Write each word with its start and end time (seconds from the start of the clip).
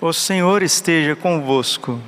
O 0.00 0.12
Senhor 0.12 0.62
esteja 0.62 1.16
convosco. 1.16 2.00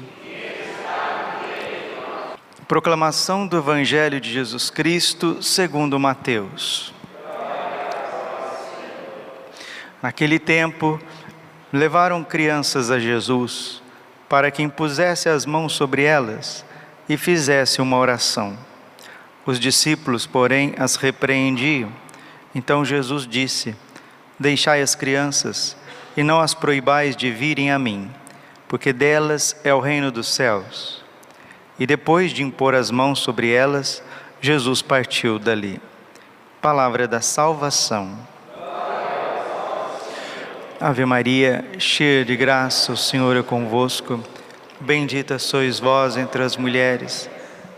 Proclamação 2.69 3.49
do 3.49 3.59
Evangelho 3.59 4.21
de 4.21 4.33
Jesus 4.33 4.71
Cristo 4.71 5.43
segundo 5.43 5.99
Mateus. 5.99 6.95
Naquele 10.01 10.39
tempo, 10.39 11.01
levaram 11.73 12.23
crianças 12.23 12.93
a 12.93 13.01
Jesus 13.01 13.83
para 14.29 14.53
que 14.53 14.63
impusesse 14.63 15.29
as 15.29 15.45
mãos 15.45 15.73
sobre 15.73 16.05
elas 16.05 16.65
e 17.09 17.17
fizesse 17.17 17.83
uma 17.83 17.97
oração. 17.97 18.57
Os 19.45 19.59
discípulos, 19.59 20.27
porém, 20.27 20.77
as 20.79 20.95
repreendiam. 20.95 21.93
Então 22.55 22.85
Jesus 22.85 23.27
disse: 23.27 23.75
Deixai 24.39 24.81
as 24.81 24.95
crianças 24.95 25.77
e 26.21 26.23
não 26.23 26.39
as 26.39 26.53
proibais 26.53 27.17
de 27.17 27.31
virem 27.31 27.73
a 27.73 27.79
mim, 27.79 28.11
porque 28.69 28.93
delas 28.93 29.57
é 29.65 29.73
o 29.73 29.81
reino 29.81 30.13
dos 30.13 30.29
céus. 30.29 31.03
E 31.79 31.87
depois 31.87 32.31
de 32.31 32.43
impor 32.43 32.75
as 32.75 32.91
mãos 32.91 33.21
sobre 33.21 33.51
elas, 33.51 34.03
Jesus 34.39 34.83
partiu 34.83 35.39
dali. 35.39 35.81
Palavra 36.61 37.09
da 37.09 37.23
salvação. 37.23 38.19
Ave 40.79 41.07
Maria, 41.07 41.65
cheia 41.79 42.23
de 42.23 42.37
graça, 42.37 42.93
o 42.93 42.99
Senhor 42.99 43.35
é 43.35 43.43
convosco. 43.43 44.23
Bendita 44.79 45.39
sois 45.39 45.81
vós 45.81 46.19
entre 46.19 46.43
as 46.43 46.55
mulheres, 46.55 47.31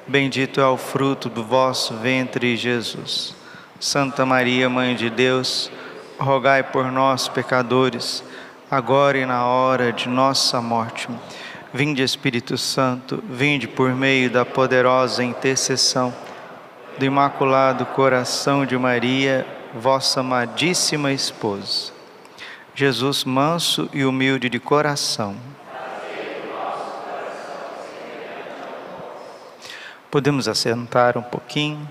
bendito 0.05 0.61
é 0.61 0.67
o 0.67 0.77
fruto 0.77 1.29
do 1.29 1.45
vosso 1.45 1.95
ventre, 1.99 2.57
Jesus. 2.57 3.37
Santa 3.79 4.27
Maria, 4.27 4.69
Mãe 4.69 4.97
de 4.97 5.11
Deus, 5.11 5.71
rogai 6.19 6.65
por 6.65 6.91
nós, 6.91 7.29
pecadores, 7.29 8.25
agora 8.73 9.19
e 9.19 9.27
na 9.27 9.45
hora 9.45 9.93
de 9.93 10.09
nossa 10.09 10.59
morte. 10.59 11.07
Vinde, 11.75 12.03
Espírito 12.03 12.57
Santo, 12.57 13.23
vinde 13.29 13.69
por 13.69 13.95
meio 13.95 14.31
da 14.31 14.47
poderosa 14.47 15.23
intercessão 15.23 16.11
do 16.99 17.05
Imaculado 17.05 17.85
Coração 17.85 18.65
de 18.65 18.79
Maria, 18.79 19.47
vossa 19.75 20.21
amadíssima 20.21 21.13
esposa. 21.13 21.93
Jesus, 22.75 23.25
manso 23.25 23.91
e 23.93 24.07
humilde 24.07 24.49
de 24.49 24.59
coração. 24.59 25.37
Podemos 30.11 30.49
assentar 30.49 31.19
um 31.19 31.23
pouquinho. 31.23 31.87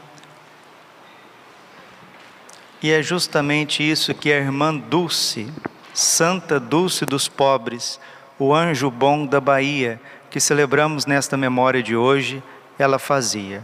E 2.81 2.89
é 2.89 3.03
justamente 3.03 3.87
isso 3.87 4.15
que 4.15 4.33
a 4.33 4.37
irmã 4.37 4.75
Dulce, 4.75 5.47
Santa 5.93 6.59
Dulce 6.59 7.05
dos 7.05 7.27
Pobres, 7.27 7.99
o 8.39 8.53
anjo 8.53 8.89
bom 8.89 9.25
da 9.25 9.39
Bahia, 9.39 9.99
que 10.29 10.39
celebramos 10.39 11.05
nesta 11.05 11.35
memória 11.35 11.83
de 11.83 11.95
hoje, 11.95 12.41
ela 12.79 12.97
fazia. 12.97 13.63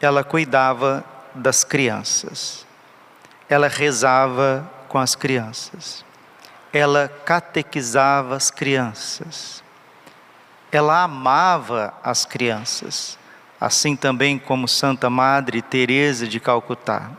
Ela 0.00 0.24
cuidava 0.24 1.04
das 1.34 1.64
crianças. 1.64 2.66
Ela 3.48 3.68
rezava 3.68 4.68
com 4.88 4.98
as 4.98 5.14
crianças. 5.14 6.04
Ela 6.72 7.08
catequizava 7.24 8.36
as 8.36 8.50
crianças. 8.50 9.62
Ela 10.72 11.02
amava 11.02 11.92
as 12.02 12.24
crianças, 12.24 13.18
assim 13.60 13.96
também 13.96 14.38
como 14.38 14.68
Santa 14.68 15.10
Madre 15.10 15.62
Teresa 15.62 16.28
de 16.28 16.38
Calcutá. 16.38 17.10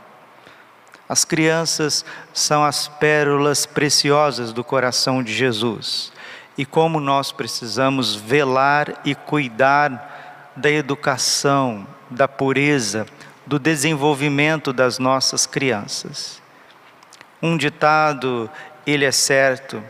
As 1.12 1.26
crianças 1.26 2.06
são 2.32 2.64
as 2.64 2.88
pérolas 2.88 3.66
preciosas 3.66 4.50
do 4.50 4.64
coração 4.64 5.22
de 5.22 5.30
Jesus. 5.30 6.10
E 6.56 6.64
como 6.64 6.98
nós 7.00 7.30
precisamos 7.30 8.14
velar 8.14 8.98
e 9.04 9.14
cuidar 9.14 10.54
da 10.56 10.70
educação, 10.70 11.86
da 12.08 12.26
pureza, 12.26 13.04
do 13.46 13.58
desenvolvimento 13.58 14.72
das 14.72 14.98
nossas 14.98 15.44
crianças. 15.44 16.40
Um 17.42 17.58
ditado, 17.58 18.48
ele 18.86 19.04
é 19.04 19.12
certo, 19.12 19.84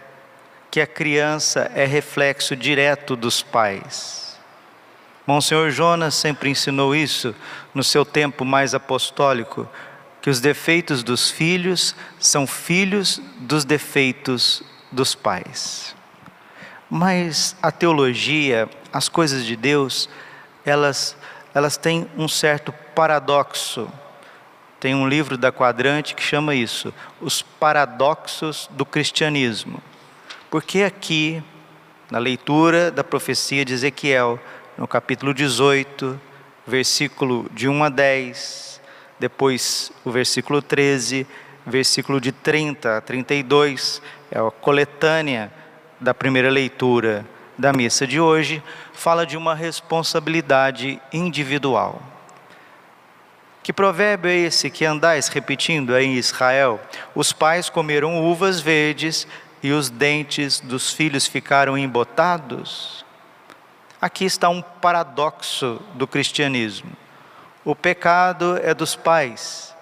que 0.73 0.81
a 0.81 0.89
criança 0.89 1.71
é 1.73 1.85
reflexo 1.85 2.57
direto 2.57 3.15
dos 3.15 3.45
pais. 3.45 4.37
Monsenhor 5.25 5.71
Jonas 5.71 6.17
sempre 6.17 6.51
ensinou 6.51 6.97
isso 6.97 7.33
no 7.73 7.85
seu 7.85 8.05
tempo 8.05 8.45
mais 8.45 8.75
apostólico, 8.75 9.69
que 10.23 10.31
os 10.31 10.41
defeitos 10.41 11.03
dos 11.03 11.31
filhos 11.31 11.97
são 12.21 12.47
filhos 12.47 13.21
dos 13.41 13.65
defeitos 13.65 14.63
dos 14.93 15.17
pais. 15.17 15.97
Mas 16.89 17.57
a 17.61 17.73
teologia, 17.73 18.71
as 18.93 19.09
coisas 19.09 19.45
de 19.45 19.57
Deus, 19.57 20.09
elas, 20.65 21.17
elas 21.53 21.77
têm 21.77 22.09
um 22.17 22.29
certo 22.29 22.73
paradoxo. 22.95 23.91
Tem 24.79 24.95
um 24.95 25.09
livro 25.09 25.37
da 25.37 25.51
Quadrante 25.51 26.15
que 26.15 26.23
chama 26.23 26.55
isso, 26.55 26.95
Os 27.21 27.43
Paradoxos 27.43 28.69
do 28.73 28.85
Cristianismo. 28.85 29.83
Porque 30.51 30.83
aqui, 30.83 31.43
na 32.11 32.19
leitura 32.19 32.91
da 32.91 33.03
profecia 33.03 33.65
de 33.65 33.73
Ezequiel, 33.73 34.39
no 34.77 34.87
capítulo 34.87 35.33
18, 35.35 36.21
versículo 36.67 37.49
de 37.53 37.69
1 37.69 37.85
a 37.85 37.89
10, 37.89 38.72
depois 39.23 39.93
o 40.05 40.11
versículo 40.11 40.61
13, 40.61 41.25
versículo 41.65 42.21
de 42.21 42.33
30 42.33 42.97
a 42.97 43.01
32, 43.01 44.03
é 44.29 44.41
a 44.41 44.51
coletânea 44.51 45.53
da 46.01 46.13
primeira 46.13 46.51
leitura 46.51 47.25
da 47.57 47.73
missa 47.73 48.05
de 48.05 48.19
hoje, 48.19 48.61
fala 48.93 49.25
de 49.25 49.37
uma 49.37 49.55
responsabilidade 49.55 51.01
individual. 51.13 52.03
Que 53.63 53.73
provérbio 53.73 54.29
é 54.29 54.39
esse 54.39 54.69
que 54.69 54.85
andais 54.85 55.29
repetindo 55.29 55.95
aí 55.95 56.05
em 56.05 56.17
Israel? 56.17 56.81
Os 57.15 57.33
pais 57.33 57.71
comeram 57.71 58.25
uvas 58.25 58.61
verdes 58.61 59.29
e 59.63 59.71
os 59.71 59.89
dentes 59.89 60.59
dos 60.59 60.93
filhos 60.93 61.29
ficaram 61.29 61.79
embotados? 61.79 63.05
Aqui 64.01 64.25
está 64.25 64.49
um 64.49 64.61
paradoxo 64.61 65.81
do 65.95 66.09
cristianismo. 66.09 67.02
O 67.65 67.77
pecado 67.77 68.59
é 68.63 68.75
dos 68.75 68.97
pais, 68.97 69.73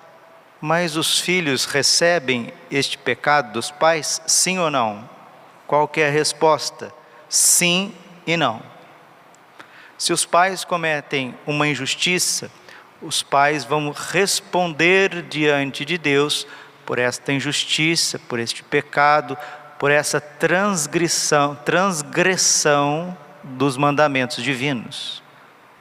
mas 0.60 0.96
os 0.96 1.18
filhos 1.18 1.64
recebem 1.64 2.52
este 2.70 2.98
pecado 2.98 3.52
dos 3.52 3.70
pais, 3.70 4.20
sim 4.26 4.58
ou 4.58 4.70
não? 4.70 5.08
Qual 5.66 5.90
é 5.96 6.06
a 6.06 6.10
resposta? 6.10 6.92
Sim 7.26 7.94
e 8.26 8.36
não. 8.36 8.62
Se 9.96 10.12
os 10.12 10.26
pais 10.26 10.62
cometem 10.62 11.34
uma 11.46 11.66
injustiça, 11.66 12.50
os 13.00 13.22
pais 13.22 13.64
vão 13.64 13.90
responder 13.92 15.22
diante 15.22 15.84
de 15.84 15.96
Deus 15.96 16.46
por 16.84 16.98
esta 16.98 17.32
injustiça, 17.32 18.18
por 18.18 18.38
este 18.38 18.62
pecado, 18.62 19.38
por 19.78 19.90
essa 19.90 20.20
transgressão, 20.20 21.54
transgressão 21.64 23.16
dos 23.42 23.78
mandamentos 23.78 24.42
divinos. 24.42 25.22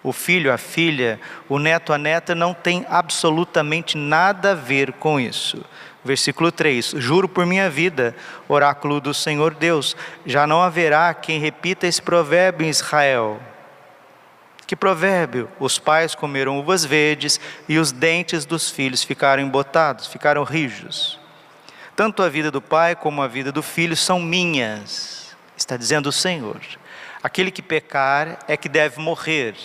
O 0.02 0.14
filho, 0.14 0.54
a 0.54 0.58
filha, 0.58 1.20
o 1.50 1.60
neto, 1.60 1.92
a 1.92 1.98
neta 1.98 2.34
não 2.34 2.54
tem 2.54 2.86
absolutamente 2.90 3.98
nada 3.98 4.52
a 4.52 4.56
ver 4.56 4.94
com 4.94 5.20
isso. 5.20 5.64
Versículo 6.04 6.52
3: 6.52 6.94
Juro 6.98 7.28
por 7.28 7.46
minha 7.46 7.70
vida, 7.70 8.16
oráculo 8.48 9.02
do 9.02 9.14
Senhor 9.14 9.54
Deus, 9.54 9.98
já 10.26 10.48
não 10.48 10.62
haverá 10.62 11.14
quem 11.14 11.40
repita 11.40 11.86
esse 11.86 12.02
provérbio 12.02 12.66
em 12.66 12.70
Israel. 12.70 13.40
Que 14.66 14.76
provérbio? 14.76 15.50
Os 15.59 15.80
pais 15.80 16.14
comeram 16.14 16.59
uvas 16.59 16.86
verdes 16.86 17.40
e 17.68 17.78
os 17.80 17.92
dentes 17.92 18.46
dos 18.46 18.70
filhos 18.70 19.04
ficaram 19.04 19.42
embotados, 19.42 20.08
ficaram 20.08 20.44
rijos. 20.44 21.20
Tanto 21.96 22.24
a 22.24 22.30
vida 22.30 22.50
do 22.50 22.62
pai 22.62 22.96
como 22.96 23.22
a 23.22 23.28
vida 23.28 23.52
do 23.52 23.62
filho 23.62 23.98
são 23.98 24.22
minhas, 24.22 25.36
está 25.58 25.76
dizendo 25.76 26.08
o 26.08 26.14
Senhor. 26.14 26.62
Aquele 27.22 27.52
que 27.52 27.62
pecar 27.62 28.40
é 28.47 28.56
que 28.56 28.70
deve 28.70 29.02
morrer. 29.02 29.56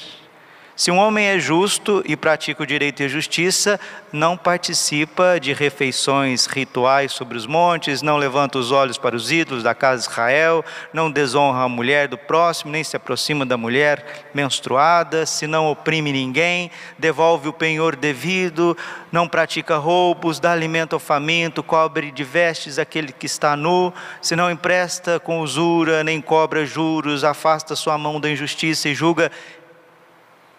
Se 0.77 0.91
um 0.91 0.99
homem 0.99 1.27
é 1.27 1.39
justo 1.39 2.03
e 2.05 2.17
pratica 2.17 2.65
o 2.65 2.67
direito 2.67 3.01
e 3.01 3.05
a 3.05 3.09
justiça, 3.09 3.79
não 4.13 4.37
participa 4.37 5.39
de 5.39 5.53
refeições 5.53 6.47
rituais 6.47 7.13
sobre 7.13 7.39
os 7.39 7.47
montes, 7.47 8.03
não 8.03 8.17
levanta 8.17 8.59
os 8.59 8.73
olhos 8.73 8.99
para 8.99 9.15
os 9.15 9.31
ídolos 9.31 9.63
da 9.63 9.73
casa 9.73 10.03
de 10.03 10.09
Israel, 10.11 10.65
não 10.93 11.13
desonra 11.13 11.63
a 11.63 11.69
mulher 11.69 12.09
do 12.09 12.19
próximo, 12.19 12.73
nem 12.73 12.83
se 12.83 12.97
aproxima 12.97 13.47
da 13.47 13.57
mulher 13.57 14.27
menstruada, 14.35 15.25
se 15.27 15.47
não 15.47 15.71
oprime 15.71 16.11
ninguém, 16.11 16.73
devolve 16.99 17.49
o 17.49 17.53
penhor 17.53 17.95
devido, 17.95 18.77
não 19.13 19.29
pratica 19.29 19.77
roubos, 19.77 20.41
dá 20.41 20.51
alimento 20.51 20.95
ao 20.95 21.01
faminto, 21.01 21.63
cobre 21.63 22.11
de 22.11 22.25
vestes 22.25 22.81
aquele 22.81 23.13
que 23.13 23.27
está 23.27 23.55
nu, 23.55 23.95
se 24.21 24.35
não 24.35 24.51
empresta 24.51 25.21
com 25.21 25.39
usura, 25.39 26.03
nem 26.03 26.21
cobra 26.21 26.67
juros, 26.67 27.23
afasta 27.23 27.77
sua 27.77 27.97
mão 27.97 28.19
da 28.19 28.29
injustiça 28.29 28.89
e 28.89 28.95
julga 28.95 29.31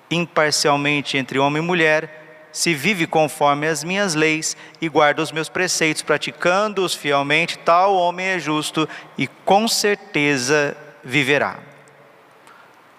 imparcialmente 0.10 1.18
entre 1.18 1.40
homem 1.40 1.62
e 1.62 1.66
mulher, 1.66 2.50
se 2.52 2.74
vive 2.74 3.06
conforme 3.06 3.68
as 3.68 3.84
minhas 3.84 4.16
leis 4.16 4.56
e 4.80 4.88
guarda 4.88 5.22
os 5.22 5.32
meus 5.32 5.50
preceitos, 5.50 6.02
praticando-os 6.02 6.94
fielmente, 6.94 7.58
tal 7.58 7.94
homem 7.96 8.28
é 8.28 8.40
justo 8.40 8.88
e 9.18 9.28
com 9.28 9.68
certeza 9.68 10.76
viverá. 11.04 11.60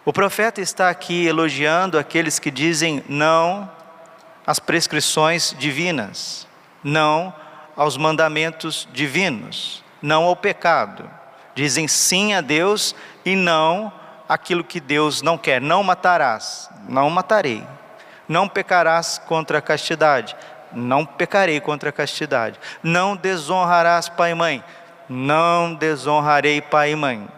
O 0.04 0.12
profeta 0.12 0.60
está 0.60 0.90
aqui 0.90 1.26
elogiando 1.26 1.98
aqueles 1.98 2.38
que 2.38 2.50
dizem 2.50 3.02
não 3.08 3.70
às 4.46 4.58
prescrições 4.58 5.56
divinas, 5.58 6.46
não 6.84 7.34
aos 7.74 7.96
mandamentos 7.96 8.86
divinos, 8.92 9.82
não 10.00 10.24
ao 10.24 10.36
pecado. 10.36 11.10
Dizem 11.54 11.88
sim 11.88 12.34
a 12.34 12.40
Deus 12.40 12.94
e 13.24 13.34
não 13.34 13.92
aquilo 14.28 14.62
que 14.62 14.80
Deus 14.80 15.22
não 15.22 15.38
quer. 15.38 15.60
Não 15.60 15.82
matarás, 15.82 16.70
não 16.88 17.10
matarei. 17.10 17.66
Não 18.28 18.48
pecarás 18.48 19.18
contra 19.18 19.58
a 19.58 19.62
castidade, 19.62 20.34
não 20.72 21.06
pecarei 21.06 21.60
contra 21.60 21.90
a 21.90 21.92
castidade. 21.92 22.58
Não 22.82 23.16
desonrarás 23.16 24.08
pai 24.08 24.32
e 24.32 24.34
mãe, 24.34 24.64
não 25.08 25.74
desonrarei 25.74 26.60
pai 26.60 26.92
e 26.92 26.96
mãe. 26.96 27.28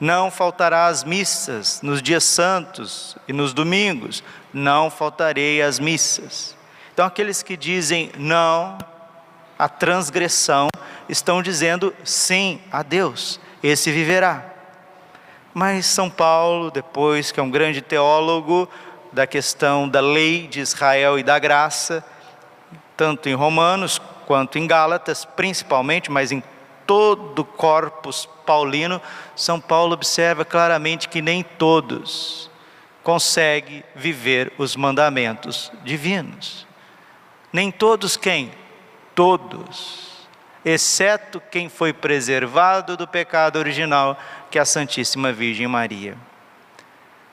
Não 0.00 0.30
faltará 0.30 0.86
às 0.86 1.02
missas 1.02 1.82
nos 1.82 2.00
dias 2.00 2.22
santos 2.22 3.16
e 3.26 3.32
nos 3.32 3.52
domingos, 3.52 4.22
não 4.52 4.90
faltarei 4.90 5.60
às 5.60 5.78
missas. 5.78 6.56
Então, 6.94 7.04
aqueles 7.04 7.42
que 7.42 7.56
dizem 7.56 8.10
não 8.16 8.78
à 9.58 9.68
transgressão, 9.68 10.68
estão 11.08 11.42
dizendo 11.42 11.94
sim 12.04 12.60
a 12.70 12.82
Deus, 12.82 13.40
esse 13.62 13.90
viverá. 13.90 14.44
Mas 15.52 15.86
São 15.86 16.08
Paulo, 16.08 16.70
depois 16.70 17.32
que 17.32 17.40
é 17.40 17.42
um 17.42 17.50
grande 17.50 17.80
teólogo 17.80 18.68
da 19.12 19.26
questão 19.26 19.88
da 19.88 20.00
lei 20.00 20.46
de 20.46 20.60
Israel 20.60 21.18
e 21.18 21.22
da 21.22 21.38
graça, 21.38 22.04
tanto 22.96 23.28
em 23.28 23.34
Romanos 23.34 24.00
quanto 24.26 24.58
em 24.58 24.66
Gálatas, 24.66 25.24
principalmente, 25.24 26.10
mas 26.10 26.32
em 26.32 26.42
todo 26.86 27.40
o 27.40 27.44
corpus 27.44 28.28
paulino, 28.46 29.00
São 29.36 29.60
Paulo 29.60 29.92
observa 29.92 30.44
claramente 30.44 31.08
que 31.08 31.20
nem 31.20 31.42
todos 31.42 32.50
conseguem 33.02 33.82
viver 33.94 34.52
os 34.58 34.76
mandamentos 34.76 35.72
divinos. 35.84 36.66
Nem 37.52 37.70
todos 37.70 38.16
quem? 38.16 38.52
Todos, 39.14 40.28
exceto 40.64 41.40
quem 41.50 41.68
foi 41.68 41.92
preservado 41.92 42.96
do 42.96 43.08
pecado 43.08 43.58
original, 43.58 44.18
que 44.50 44.58
é 44.58 44.60
a 44.60 44.66
Santíssima 44.66 45.32
Virgem 45.32 45.66
Maria. 45.66 46.16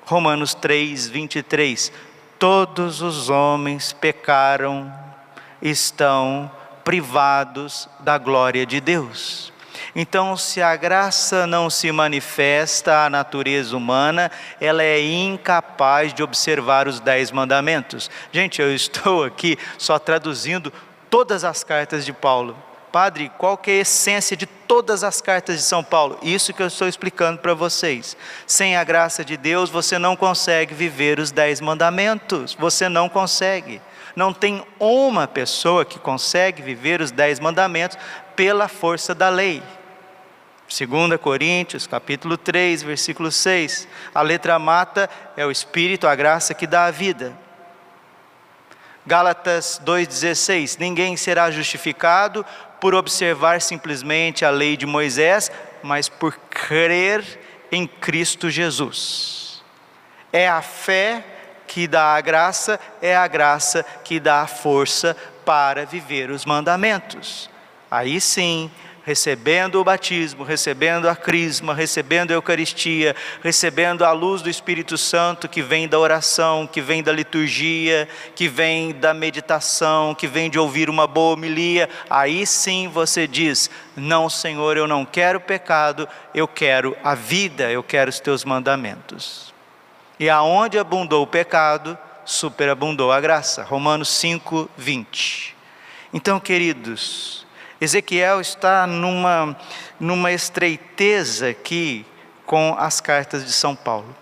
Romanos 0.06 0.54
3, 0.54 1.08
23. 1.08 1.92
Todos 2.38 3.02
os 3.02 3.30
homens 3.30 3.94
pecaram, 3.94 4.94
estão 5.62 6.52
privados 6.84 7.90
da 8.00 8.18
glória 8.18 8.66
de 8.66 8.80
Deus. 8.80 9.52
Então, 9.96 10.36
se 10.36 10.62
a 10.62 10.76
graça 10.76 11.48
não 11.48 11.70
se 11.70 11.92
manifesta 11.92 13.06
à 13.06 13.10
natureza 13.10 13.76
humana, 13.76 14.30
ela 14.60 14.84
é 14.84 15.02
incapaz 15.02 16.14
de 16.14 16.22
observar 16.22 16.88
os 16.88 17.00
dez 17.00 17.32
mandamentos. 17.32 18.12
Gente, 18.32 18.62
eu 18.62 18.74
estou 18.76 19.24
aqui 19.24 19.58
só 19.78 19.98
traduzindo 19.98 20.72
todas 21.10 21.44
as 21.44 21.64
cartas 21.64 22.06
de 22.06 22.14
Paulo. 22.14 22.58
Padre, 22.96 23.30
qual 23.38 23.58
que 23.58 23.72
é 23.72 23.74
a 23.74 23.82
essência 23.82 24.38
de 24.38 24.46
todas 24.46 25.04
as 25.04 25.20
cartas 25.20 25.58
de 25.58 25.64
São 25.64 25.84
Paulo? 25.84 26.18
Isso 26.22 26.54
que 26.54 26.64
eu 26.64 26.68
estou 26.68 26.88
explicando 26.88 27.40
para 27.40 27.54
vocês. 27.54 28.16
Sem 28.48 28.78
a 28.78 28.86
graça 28.86 29.26
de 29.26 29.36
Deus, 29.36 29.70
você 29.70 30.00
não 30.00 30.16
consegue 30.16 30.74
viver 30.74 31.20
os 31.20 31.30
dez 31.30 31.60
mandamentos. 31.60 32.54
Você 32.54 32.88
não 32.88 33.10
consegue. 33.10 33.82
Não 34.16 34.32
tem 34.32 34.66
uma 34.80 35.28
pessoa 35.28 35.84
que 35.84 36.00
consegue 36.00 36.62
viver 36.62 37.02
os 37.02 37.12
dez 37.12 37.38
mandamentos 37.38 37.98
pela 38.34 38.70
força 38.70 39.14
da 39.14 39.28
lei. 39.28 39.62
2 40.70 41.20
Coríntios, 41.20 41.86
capítulo 41.86 42.38
3, 42.38 42.82
versículo 42.82 43.30
6. 43.30 43.90
A 44.14 44.22
letra 44.22 44.58
mata 44.58 45.10
é 45.36 45.46
o 45.46 45.52
Espírito, 45.52 46.08
a 46.08 46.16
graça 46.16 46.54
que 46.54 46.66
dá 46.66 46.86
a 46.86 46.92
vida. 46.92 47.38
Gálatas 49.06 49.80
2,16: 49.86 50.78
Ninguém 50.80 51.16
será 51.16 51.52
justificado 51.52 52.44
por 52.86 52.94
observar 52.94 53.62
simplesmente 53.62 54.46
a 54.46 54.52
lei 54.52 54.78
de 54.78 54.86
Moisés, 54.86 55.52
mas 55.82 56.08
por 56.08 56.38
crer 56.52 57.24
em 57.72 57.88
Cristo 57.88 58.48
Jesus. 58.48 59.64
É 60.32 60.48
a 60.48 60.62
fé 60.62 61.26
que 61.66 61.88
dá 61.88 62.14
a 62.14 62.22
graça, 62.22 62.80
é 63.02 63.16
a 63.16 63.26
graça 63.26 63.84
que 64.04 64.20
dá 64.20 64.44
a 64.44 64.48
força 64.48 65.18
para 65.44 65.84
viver 65.84 66.30
os 66.30 66.46
mandamentos. 66.46 67.50
Aí 67.90 68.22
sim, 68.22 68.70
recebendo 69.06 69.80
o 69.80 69.84
batismo, 69.84 70.44
recebendo 70.44 71.08
a 71.08 71.16
crisma, 71.16 71.76
recebendo 71.76 72.32
a 72.32 72.34
Eucaristia, 72.34 73.16
recebendo 73.44 74.04
a 74.04 74.12
luz 74.12 74.42
do 74.42 74.50
Espírito 74.50 74.98
Santo 74.98 75.48
que 75.48 75.62
vem 75.62 75.88
da 75.88 76.00
oração, 76.00 76.66
que 76.66 76.82
vem 76.82 77.04
da 77.04 77.12
liturgia, 77.12 78.10
que 78.36 78.48
vem 78.48 78.94
da 78.94 79.14
meditação, 79.14 80.16
que 80.16 80.26
vem 80.28 80.50
de 80.50 80.58
ouvir 80.58 80.90
uma 80.90 81.06
boa 81.06 81.36
homilia, 81.36 81.88
aí 82.10 82.48
sim 82.48 82.88
você 82.88 83.28
diz: 83.28 83.70
Não, 83.96 84.28
Senhor, 84.28 84.76
eu 84.76 84.88
não 84.88 85.06
quero 85.06 85.40
pecado, 85.40 86.10
eu 86.34 86.48
quero 86.48 86.98
a 87.04 87.14
vida, 87.14 87.70
eu 87.70 87.84
quero 87.84 88.10
os 88.10 88.20
teus 88.20 88.44
mandamentos. 88.44 89.54
E 90.20 90.30
aonde 90.32 90.80
abundou 90.80 91.22
o 91.22 91.28
pecado, 91.28 91.96
superabundou 92.26 93.12
a 93.12 93.22
graça. 93.22 93.62
Romanos 93.64 94.10
5, 94.10 94.68
20. 94.76 95.56
Então, 96.12 96.40
queridos, 96.40 97.45
Ezequiel 97.80 98.40
está 98.40 98.88
numa, 98.88 99.58
numa 100.00 100.32
estreiteza 100.32 101.50
aqui 101.50 102.06
com 102.46 102.76
as 102.78 103.02
cartas 103.02 103.46
de 103.46 103.52
São 103.52 103.76
Paulo. 103.76 104.16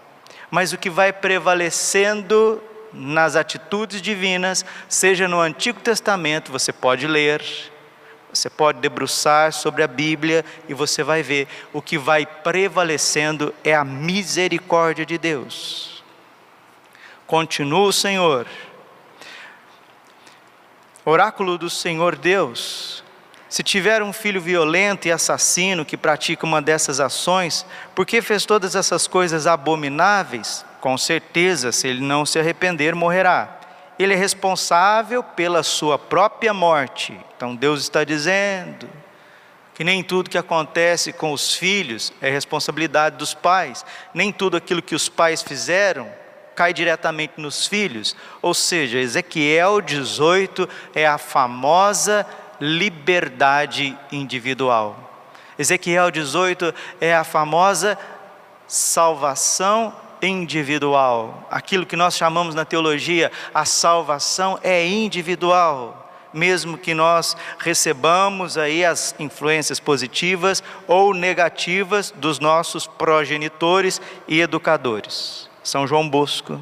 Mas 0.49 0.73
o 0.73 0.77
que 0.77 0.89
vai 0.89 1.11
prevalecendo 1.11 2.61
nas 2.91 3.35
atitudes 3.35 4.01
divinas, 4.01 4.63
seja 4.87 5.27
no 5.27 5.39
Antigo 5.39 5.79
Testamento, 5.79 6.51
você 6.51 6.71
pode 6.71 7.07
ler, 7.07 7.43
você 8.31 8.49
pode 8.49 8.79
debruçar 8.79 9.51
sobre 9.51 9.83
a 9.83 9.87
Bíblia 9.87 10.45
e 10.67 10.73
você 10.73 11.03
vai 11.03 11.21
ver 11.23 11.47
o 11.71 11.81
que 11.81 11.97
vai 11.97 12.25
prevalecendo 12.25 13.53
é 13.63 13.75
a 13.75 13.83
misericórdia 13.83 15.05
de 15.05 15.17
Deus. 15.17 16.03
Continua 17.27 17.87
o 17.87 17.93
Senhor. 17.93 18.47
Oráculo 21.05 21.57
do 21.57 21.69
Senhor 21.69 22.15
Deus, 22.15 23.02
se 23.53 23.61
tiver 23.61 24.01
um 24.01 24.11
filho 24.11 24.41
violento 24.41 25.07
e 25.07 25.11
assassino 25.11 25.85
que 25.85 25.95
pratica 25.95 26.43
uma 26.43 26.59
dessas 26.59 26.99
ações, 26.99 27.63
porque 27.93 28.19
fez 28.19 28.47
todas 28.47 28.73
essas 28.73 29.05
coisas 29.05 29.45
abomináveis, 29.45 30.65
com 30.81 30.97
certeza, 30.97 31.71
se 31.71 31.87
ele 31.87 32.01
não 32.01 32.25
se 32.25 32.39
arrepender, 32.39 32.95
morrerá. 32.95 33.59
Ele 33.99 34.15
é 34.15 34.17
responsável 34.17 35.21
pela 35.21 35.61
sua 35.61 35.99
própria 35.99 36.51
morte. 36.51 37.15
Então 37.37 37.55
Deus 37.55 37.81
está 37.81 38.03
dizendo 38.03 38.89
que 39.75 39.83
nem 39.83 40.01
tudo 40.01 40.31
que 40.31 40.37
acontece 40.39 41.13
com 41.13 41.31
os 41.31 41.53
filhos 41.53 42.11
é 42.21 42.31
responsabilidade 42.31 43.17
dos 43.17 43.35
pais, 43.35 43.85
nem 44.15 44.31
tudo 44.31 44.57
aquilo 44.57 44.81
que 44.81 44.95
os 44.95 45.07
pais 45.07 45.43
fizeram 45.43 46.09
cai 46.55 46.73
diretamente 46.73 47.33
nos 47.37 47.67
filhos. 47.67 48.15
Ou 48.41 48.53
seja, 48.53 48.97
Ezequiel 48.97 49.79
18 49.79 50.67
é 50.95 51.05
a 51.05 51.19
famosa 51.19 52.25
liberdade 52.63 53.97
individual. 54.09 54.97
Ezequiel 55.59 56.09
18 56.09 56.73
é 57.01 57.13
a 57.13 57.25
famosa 57.25 57.99
salvação 58.65 59.93
individual. 60.21 61.45
Aquilo 61.51 61.85
que 61.85 61.97
nós 61.97 62.15
chamamos 62.15 62.55
na 62.55 62.63
teologia, 62.63 63.29
a 63.53 63.65
salvação 63.65 64.57
é 64.63 64.87
individual. 64.87 66.09
Mesmo 66.33 66.77
que 66.77 66.93
nós 66.93 67.35
recebamos 67.59 68.57
aí 68.57 68.85
as 68.85 69.13
influências 69.19 69.79
positivas 69.81 70.63
ou 70.87 71.13
negativas 71.13 72.11
dos 72.15 72.39
nossos 72.39 72.87
progenitores 72.87 74.01
e 74.25 74.39
educadores. 74.39 75.49
São 75.61 75.85
João 75.85 76.09
Bosco, 76.09 76.59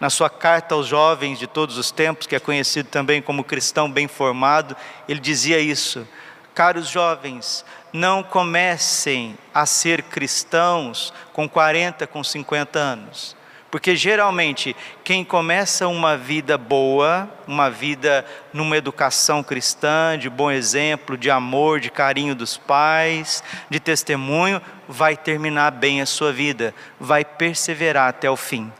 na 0.00 0.10
sua 0.10 0.30
carta 0.30 0.74
aos 0.74 0.86
jovens 0.86 1.38
de 1.38 1.46
todos 1.46 1.76
os 1.76 1.90
tempos, 1.90 2.26
que 2.26 2.36
é 2.36 2.40
conhecido 2.40 2.88
também 2.88 3.20
como 3.20 3.44
cristão 3.44 3.90
bem 3.90 4.06
formado, 4.06 4.76
ele 5.08 5.20
dizia 5.20 5.58
isso: 5.58 6.06
Caros 6.54 6.88
jovens, 6.88 7.64
não 7.92 8.22
comecem 8.22 9.36
a 9.52 9.66
ser 9.66 10.02
cristãos 10.02 11.12
com 11.32 11.48
40, 11.48 12.06
com 12.06 12.22
50 12.22 12.78
anos. 12.78 13.36
Porque 13.70 13.94
geralmente 13.94 14.74
quem 15.04 15.22
começa 15.22 15.86
uma 15.88 16.16
vida 16.16 16.56
boa, 16.56 17.28
uma 17.46 17.70
vida 17.70 18.24
numa 18.50 18.78
educação 18.78 19.42
cristã, 19.42 20.18
de 20.18 20.30
bom 20.30 20.50
exemplo, 20.50 21.18
de 21.18 21.30
amor, 21.30 21.78
de 21.78 21.90
carinho 21.90 22.34
dos 22.34 22.56
pais, 22.56 23.42
de 23.68 23.78
testemunho, 23.78 24.62
vai 24.88 25.18
terminar 25.18 25.70
bem 25.70 26.00
a 26.00 26.06
sua 26.06 26.32
vida, 26.32 26.74
vai 26.98 27.26
perseverar 27.26 28.08
até 28.08 28.30
o 28.30 28.36
fim. 28.36 28.72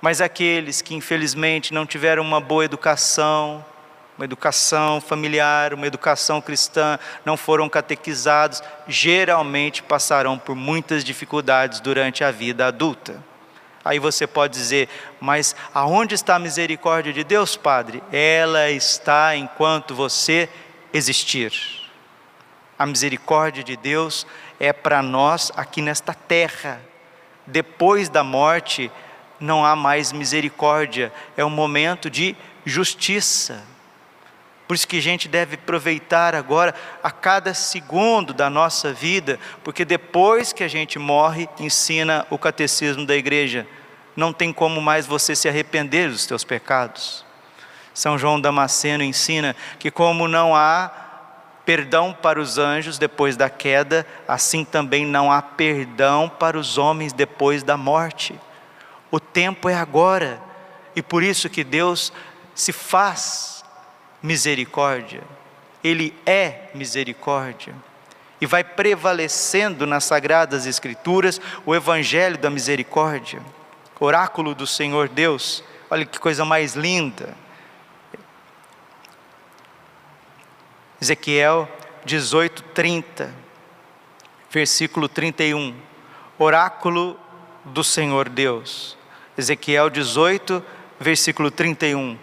Mas 0.00 0.20
aqueles 0.20 0.80
que 0.80 0.94
infelizmente 0.94 1.74
não 1.74 1.84
tiveram 1.84 2.22
uma 2.22 2.40
boa 2.40 2.64
educação, 2.64 3.64
uma 4.16 4.24
educação 4.24 5.00
familiar, 5.00 5.72
uma 5.72 5.86
educação 5.86 6.40
cristã, 6.40 6.98
não 7.24 7.36
foram 7.36 7.68
catequizados, 7.68 8.62
geralmente 8.86 9.82
passarão 9.82 10.38
por 10.38 10.54
muitas 10.54 11.02
dificuldades 11.02 11.80
durante 11.80 12.22
a 12.22 12.30
vida 12.30 12.66
adulta. 12.66 13.22
Aí 13.82 13.98
você 13.98 14.26
pode 14.26 14.52
dizer, 14.52 14.88
mas 15.18 15.56
aonde 15.72 16.14
está 16.14 16.36
a 16.36 16.38
misericórdia 16.38 17.12
de 17.12 17.24
Deus, 17.24 17.56
Padre? 17.56 18.02
Ela 18.12 18.70
está 18.70 19.34
enquanto 19.34 19.94
você 19.94 20.50
existir. 20.92 21.52
A 22.78 22.84
misericórdia 22.84 23.64
de 23.64 23.76
Deus 23.76 24.26
é 24.58 24.72
para 24.72 25.02
nós 25.02 25.50
aqui 25.56 25.80
nesta 25.80 26.12
terra. 26.12 26.80
Depois 27.46 28.08
da 28.10 28.22
morte, 28.22 28.90
não 29.40 29.64
há 29.64 29.74
mais 29.74 30.12
misericórdia, 30.12 31.12
é 31.36 31.44
um 31.44 31.50
momento 31.50 32.10
de 32.10 32.36
justiça. 32.64 33.62
Por 34.68 34.74
isso 34.74 34.86
que 34.86 34.98
a 34.98 35.02
gente 35.02 35.26
deve 35.26 35.56
aproveitar 35.56 36.34
agora 36.34 36.74
a 37.02 37.10
cada 37.10 37.52
segundo 37.54 38.32
da 38.32 38.48
nossa 38.48 38.92
vida, 38.92 39.38
porque 39.64 39.84
depois 39.84 40.52
que 40.52 40.62
a 40.62 40.68
gente 40.68 40.98
morre, 40.98 41.48
ensina 41.58 42.24
o 42.30 42.38
catecismo 42.38 43.04
da 43.04 43.16
igreja, 43.16 43.66
não 44.14 44.32
tem 44.32 44.52
como 44.52 44.80
mais 44.80 45.06
você 45.06 45.34
se 45.34 45.48
arrepender 45.48 46.08
dos 46.08 46.26
teus 46.26 46.44
pecados. 46.44 47.24
São 47.92 48.16
João 48.16 48.40
Damasceno 48.40 49.02
ensina 49.02 49.56
que 49.78 49.90
como 49.90 50.28
não 50.28 50.54
há 50.54 50.90
perdão 51.64 52.12
para 52.12 52.40
os 52.40 52.58
anjos 52.58 52.98
depois 52.98 53.36
da 53.36 53.50
queda, 53.50 54.06
assim 54.26 54.64
também 54.64 55.04
não 55.04 55.30
há 55.30 55.42
perdão 55.42 56.28
para 56.28 56.58
os 56.58 56.78
homens 56.78 57.12
depois 57.12 57.62
da 57.62 57.76
morte. 57.76 58.38
O 59.10 59.18
tempo 59.18 59.68
é 59.68 59.74
agora, 59.74 60.40
e 60.94 61.02
por 61.02 61.22
isso 61.22 61.48
que 61.48 61.64
Deus 61.64 62.12
se 62.54 62.72
faz 62.72 63.64
misericórdia, 64.22 65.22
Ele 65.82 66.14
é 66.26 66.70
misericórdia. 66.74 67.74
E 68.40 68.46
vai 68.46 68.64
prevalecendo 68.64 69.86
nas 69.86 70.04
Sagradas 70.04 70.66
Escrituras 70.66 71.40
o 71.66 71.74
Evangelho 71.74 72.38
da 72.38 72.48
misericórdia, 72.48 73.42
oráculo 73.98 74.54
do 74.54 74.66
Senhor 74.66 75.08
Deus. 75.08 75.62
Olha 75.90 76.06
que 76.06 76.18
coisa 76.18 76.44
mais 76.44 76.74
linda. 76.74 77.36
Ezequiel 81.00 81.68
18, 82.04 82.62
30, 82.74 83.34
versículo 84.50 85.08
31. 85.08 85.74
Oráculo 86.38 87.18
do 87.64 87.84
Senhor 87.84 88.28
Deus. 88.28 88.96
Ezequiel 89.40 89.88
18, 89.88 90.62
versículo 91.00 91.50
31 91.50 92.18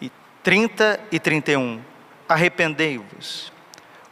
e 0.00 0.10
30 0.42 0.98
e 1.12 1.20
31. 1.20 1.80
Arrependei-vos, 2.26 3.52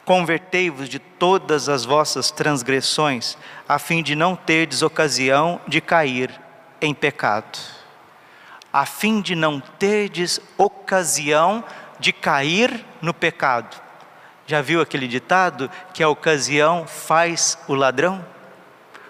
convertei-vos 0.05 0.87
de 0.87 0.99
todas 0.99 1.71
as 1.71 1.87
vossas 1.87 2.31
transgressões, 2.31 3.39
a 3.67 3.79
fim 3.79 4.03
de 4.03 4.15
não 4.15 4.37
terdes 4.37 4.83
ocasião 4.83 5.61
de 5.67 5.81
cair 5.81 6.31
em 6.81 6.93
pecado. 6.93 7.59
A 8.71 8.85
fim 8.85 9.23
de 9.23 9.35
não 9.35 9.59
terdes 9.59 10.39
ocasião 10.59 11.65
de 11.99 12.13
cair 12.13 12.85
no 13.01 13.15
pecado. 13.15 13.81
Já 14.47 14.61
viu 14.61 14.83
aquele 14.83 15.09
ditado 15.09 15.71
que 15.95 16.03
a 16.03 16.09
ocasião 16.09 16.87
faz 16.87 17.57
o 17.67 17.75
ladrão? 17.75 18.23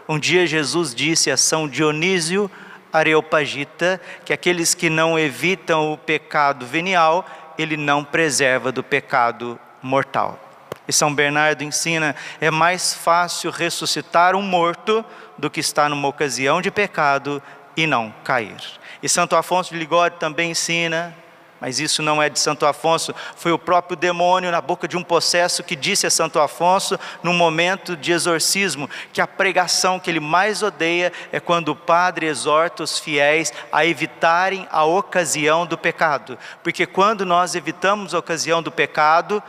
Um 0.09 0.19
dia 0.19 0.47
Jesus 0.47 0.95
disse 0.95 1.31
a 1.31 1.37
São 1.37 1.67
Dionísio 1.67 2.51
Areopagita 2.93 4.01
que 4.25 4.33
aqueles 4.33 4.75
que 4.75 4.91
não 4.91 5.19
evitam 5.19 5.93
o 5.93 5.99
pecado 5.99 6.67
venial, 6.67 7.25
ele 7.59 7.77
não 7.77 8.05
preserva 8.05 8.71
do 8.71 8.83
pecado 8.83 9.59
mortal. 9.83 10.39
E 10.87 10.93
São 10.93 11.15
Bernardo 11.15 11.63
ensina: 11.63 12.15
é 12.41 12.51
mais 12.51 12.95
fácil 12.95 13.51
ressuscitar 13.51 14.35
um 14.35 14.43
morto 14.43 15.05
do 15.39 15.51
que 15.51 15.61
estar 15.61 15.89
numa 15.89 16.09
ocasião 16.09 16.61
de 16.61 16.71
pecado 16.71 17.43
e 17.77 17.87
não 17.87 18.15
cair. 18.25 18.57
E 19.03 19.09
Santo 19.09 19.37
Afonso 19.37 19.73
de 19.73 19.79
Ligório 19.79 20.17
também 20.19 20.51
ensina 20.51 21.17
mas 21.63 21.79
isso 21.79 22.03
não 22.03 22.21
é 22.21 22.29
de 22.29 22.41
Santo 22.41 22.67
Afonso, 22.67 23.15
foi 23.37 23.53
o 23.53 23.59
próprio 23.59 23.97
demônio 23.97 24.51
na 24.51 24.61
boca 24.61 24.89
de 24.89 24.97
um 24.97 25.03
possesso 25.05 25.63
que 25.63 25.77
disse 25.77 26.05
a 26.05 26.11
Santo 26.11 26.41
Afonso, 26.41 26.99
num 27.23 27.33
momento 27.33 27.97
de 27.97 28.11
exorcismo, 28.11 28.91
que 29.13 29.21
a 29.21 29.29
pregação 29.29 30.01
que 30.01 30.11
ele 30.11 30.19
mais 30.19 30.61
odeia 30.61 31.13
é 31.31 31.39
quando 31.39 31.69
o 31.69 31.77
padre 31.77 32.27
exorta 32.27 32.83
os 32.83 32.99
fiéis 32.99 33.53
a 33.71 33.87
evitarem 33.87 34.67
a 34.73 34.85
ocasião 34.85 35.65
do 35.65 35.79
pecado, 35.79 36.37
porque 36.65 36.85
quando 36.85 37.25
nós 37.25 37.55
evitamos 37.55 38.13
a 38.13 38.19
ocasião 38.19 38.61
do 38.61 38.73
pecado, 38.73 39.41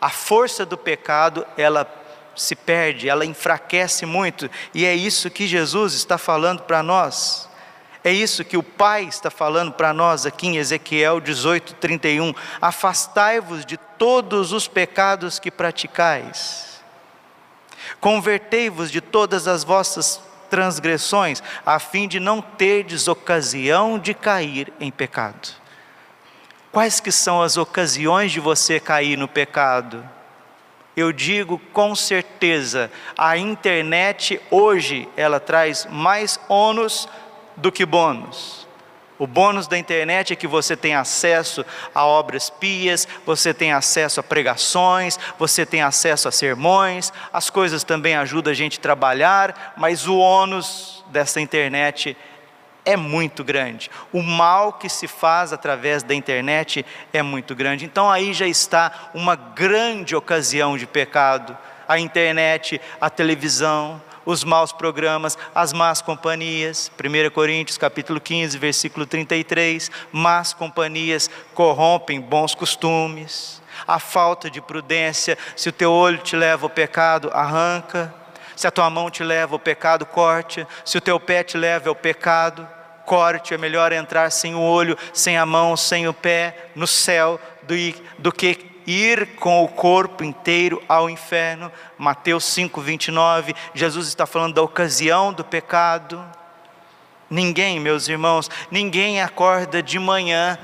a 0.00 0.10
força 0.10 0.66
do 0.66 0.76
pecado, 0.76 1.46
ela 1.56 1.86
se 2.34 2.56
perde, 2.56 3.08
ela 3.08 3.24
enfraquece 3.24 4.04
muito, 4.04 4.50
e 4.74 4.84
é 4.84 4.92
isso 4.92 5.30
que 5.30 5.46
Jesus 5.46 5.94
está 5.94 6.18
falando 6.18 6.62
para 6.62 6.82
nós. 6.82 7.47
É 8.04 8.12
isso 8.12 8.44
que 8.44 8.56
o 8.56 8.62
Pai 8.62 9.04
está 9.04 9.30
falando 9.30 9.72
para 9.72 9.92
nós 9.92 10.24
aqui 10.24 10.46
em 10.46 10.56
Ezequiel 10.56 11.20
18, 11.20 11.74
31. 11.74 12.32
Afastai-vos 12.60 13.66
de 13.66 13.76
todos 13.76 14.52
os 14.52 14.68
pecados 14.68 15.38
que 15.38 15.50
praticais, 15.50 16.80
convertei-vos 18.00 18.90
de 18.90 19.00
todas 19.00 19.48
as 19.48 19.64
vossas 19.64 20.20
transgressões, 20.48 21.42
a 21.66 21.78
fim 21.78 22.06
de 22.08 22.20
não 22.20 22.40
terdes 22.40 23.08
ocasião 23.08 23.98
de 23.98 24.14
cair 24.14 24.72
em 24.80 24.90
pecado. 24.90 25.48
Quais 26.70 27.00
que 27.00 27.10
são 27.10 27.42
as 27.42 27.56
ocasiões 27.56 28.30
de 28.30 28.40
você 28.40 28.78
cair 28.78 29.16
no 29.16 29.26
pecado? 29.26 30.08
Eu 30.96 31.12
digo 31.12 31.58
com 31.72 31.94
certeza, 31.94 32.90
a 33.16 33.36
internet 33.36 34.40
hoje 34.50 35.08
ela 35.16 35.38
traz 35.38 35.86
mais 35.90 36.38
ônus 36.48 37.08
do 37.58 37.70
que 37.70 37.84
bônus. 37.84 38.66
O 39.18 39.26
bônus 39.26 39.66
da 39.66 39.76
internet 39.76 40.32
é 40.32 40.36
que 40.36 40.46
você 40.46 40.76
tem 40.76 40.94
acesso 40.94 41.66
a 41.92 42.04
obras 42.06 42.48
pias, 42.48 43.06
você 43.26 43.52
tem 43.52 43.72
acesso 43.72 44.20
a 44.20 44.22
pregações, 44.22 45.18
você 45.36 45.66
tem 45.66 45.82
acesso 45.82 46.28
a 46.28 46.32
sermões, 46.32 47.12
as 47.32 47.50
coisas 47.50 47.82
também 47.82 48.14
ajudam 48.14 48.52
a 48.52 48.54
gente 48.54 48.78
a 48.78 48.82
trabalhar, 48.82 49.74
mas 49.76 50.06
o 50.06 50.16
ônus 50.16 51.04
dessa 51.08 51.40
internet 51.40 52.16
é 52.84 52.96
muito 52.96 53.42
grande. 53.42 53.90
O 54.12 54.22
mal 54.22 54.74
que 54.74 54.88
se 54.88 55.08
faz 55.08 55.52
através 55.52 56.04
da 56.04 56.14
internet 56.14 56.86
é 57.12 57.20
muito 57.20 57.56
grande. 57.56 57.84
Então 57.84 58.08
aí 58.08 58.32
já 58.32 58.46
está 58.46 59.10
uma 59.12 59.34
grande 59.34 60.14
ocasião 60.14 60.78
de 60.78 60.86
pecado. 60.86 61.58
A 61.88 61.98
internet, 61.98 62.80
a 63.00 63.10
televisão, 63.10 64.00
os 64.28 64.44
maus 64.44 64.72
programas, 64.72 65.38
as 65.54 65.72
más 65.72 66.02
companhias. 66.02 66.92
1 67.02 67.30
Coríntios 67.30 67.78
capítulo 67.78 68.20
15, 68.20 68.58
versículo 68.58 69.06
33, 69.06 69.90
más 70.12 70.52
companhias 70.52 71.30
corrompem 71.54 72.20
bons 72.20 72.54
costumes. 72.54 73.62
A 73.86 73.98
falta 73.98 74.50
de 74.50 74.60
prudência, 74.60 75.38
se 75.56 75.70
o 75.70 75.72
teu 75.72 75.90
olho 75.90 76.18
te 76.18 76.36
leva 76.36 76.66
ao 76.66 76.70
pecado, 76.70 77.30
arranca. 77.32 78.14
Se 78.54 78.66
a 78.66 78.70
tua 78.70 78.90
mão 78.90 79.10
te 79.10 79.24
leva 79.24 79.54
ao 79.54 79.58
pecado, 79.58 80.04
corte. 80.04 80.66
Se 80.84 80.98
o 80.98 81.00
teu 81.00 81.18
pé 81.18 81.42
te 81.42 81.56
leva 81.56 81.88
ao 81.88 81.94
pecado, 81.94 82.68
corte. 83.06 83.54
É 83.54 83.56
melhor 83.56 83.92
entrar 83.92 84.30
sem 84.30 84.54
o 84.54 84.60
olho, 84.60 84.98
sem 85.14 85.38
a 85.38 85.46
mão, 85.46 85.74
sem 85.74 86.06
o 86.06 86.12
pé 86.12 86.68
no 86.74 86.86
céu 86.86 87.40
do, 87.62 87.74
do 88.18 88.30
que 88.30 88.67
ir 88.88 89.36
com 89.36 89.62
o 89.62 89.68
corpo 89.68 90.24
inteiro 90.24 90.82
ao 90.88 91.10
inferno. 91.10 91.70
Mateus 91.98 92.44
5, 92.44 92.80
29. 92.80 93.54
Jesus 93.74 94.08
está 94.08 94.24
falando 94.24 94.54
da 94.54 94.62
ocasião 94.62 95.30
do 95.30 95.44
pecado. 95.44 96.24
Ninguém, 97.28 97.78
meus 97.78 98.08
irmãos, 98.08 98.50
ninguém 98.70 99.20
acorda 99.20 99.82
de 99.82 99.98
manhã 99.98 100.58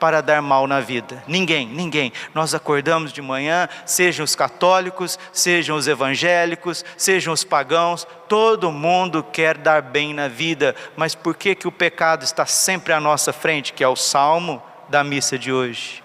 para 0.00 0.20
dar 0.20 0.42
mal 0.42 0.66
na 0.66 0.80
vida. 0.80 1.22
Ninguém, 1.28 1.68
ninguém. 1.68 2.12
Nós 2.34 2.54
acordamos 2.54 3.12
de 3.12 3.22
manhã, 3.22 3.68
sejam 3.86 4.24
os 4.24 4.34
católicos, 4.34 5.16
sejam 5.32 5.76
os 5.76 5.86
evangélicos, 5.86 6.84
sejam 6.96 7.32
os 7.32 7.44
pagãos, 7.44 8.04
todo 8.26 8.72
mundo 8.72 9.22
quer 9.22 9.56
dar 9.56 9.82
bem 9.82 10.12
na 10.12 10.26
vida, 10.26 10.74
mas 10.96 11.14
por 11.14 11.36
que 11.36 11.54
que 11.54 11.68
o 11.68 11.72
pecado 11.72 12.24
está 12.24 12.46
sempre 12.46 12.92
à 12.92 12.98
nossa 12.98 13.32
frente, 13.32 13.72
que 13.72 13.84
é 13.84 13.88
o 13.88 13.94
salmo 13.94 14.60
da 14.88 15.04
missa 15.04 15.38
de 15.38 15.52
hoje? 15.52 16.02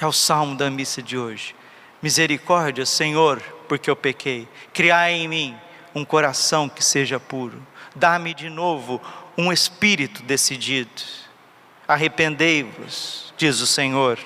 É 0.00 0.06
o 0.06 0.12
salmo 0.12 0.56
da 0.56 0.70
missa 0.70 1.02
de 1.02 1.16
hoje. 1.16 1.54
Misericórdia, 2.02 2.84
Senhor, 2.84 3.40
porque 3.68 3.88
eu 3.88 3.96
pequei. 3.96 4.46
Criai 4.72 5.14
em 5.14 5.28
mim 5.28 5.56
um 5.94 6.04
coração 6.04 6.68
que 6.68 6.84
seja 6.84 7.18
puro. 7.18 7.66
Dá-me 7.94 8.34
de 8.34 8.50
novo 8.50 9.00
um 9.36 9.52
espírito 9.52 10.22
decidido. 10.22 11.02
Arrependei-vos, 11.88 13.32
diz 13.36 13.60
o 13.60 13.66
Senhor. 13.66 14.18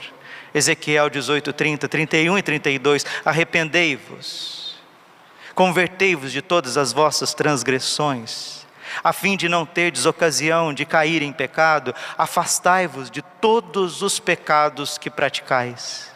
Ezequiel 0.53 1.09
18, 1.09 1.53
30, 1.53 1.89
31 1.89 2.39
e 2.39 2.43
32. 2.43 3.07
Arrependei-vos, 3.25 4.77
convertei-vos 5.55 6.33
de 6.33 6.43
todas 6.43 6.77
as 6.77 6.93
vossas 6.93 7.35
transgressões, 7.35 8.60
a 9.03 9.13
fim 9.13 9.37
de 9.37 9.49
não 9.49 9.65
terdes 9.65 10.07
ocasião 10.07 10.73
de 10.73 10.85
cair 10.85 11.23
em 11.23 11.33
pecado, 11.33 11.95
afastai-vos 12.17 13.11
de 13.11 13.23
todos 13.23 14.03
os 14.03 14.19
pecados 14.19 14.99
que 14.99 15.11
praticais. 15.11 16.11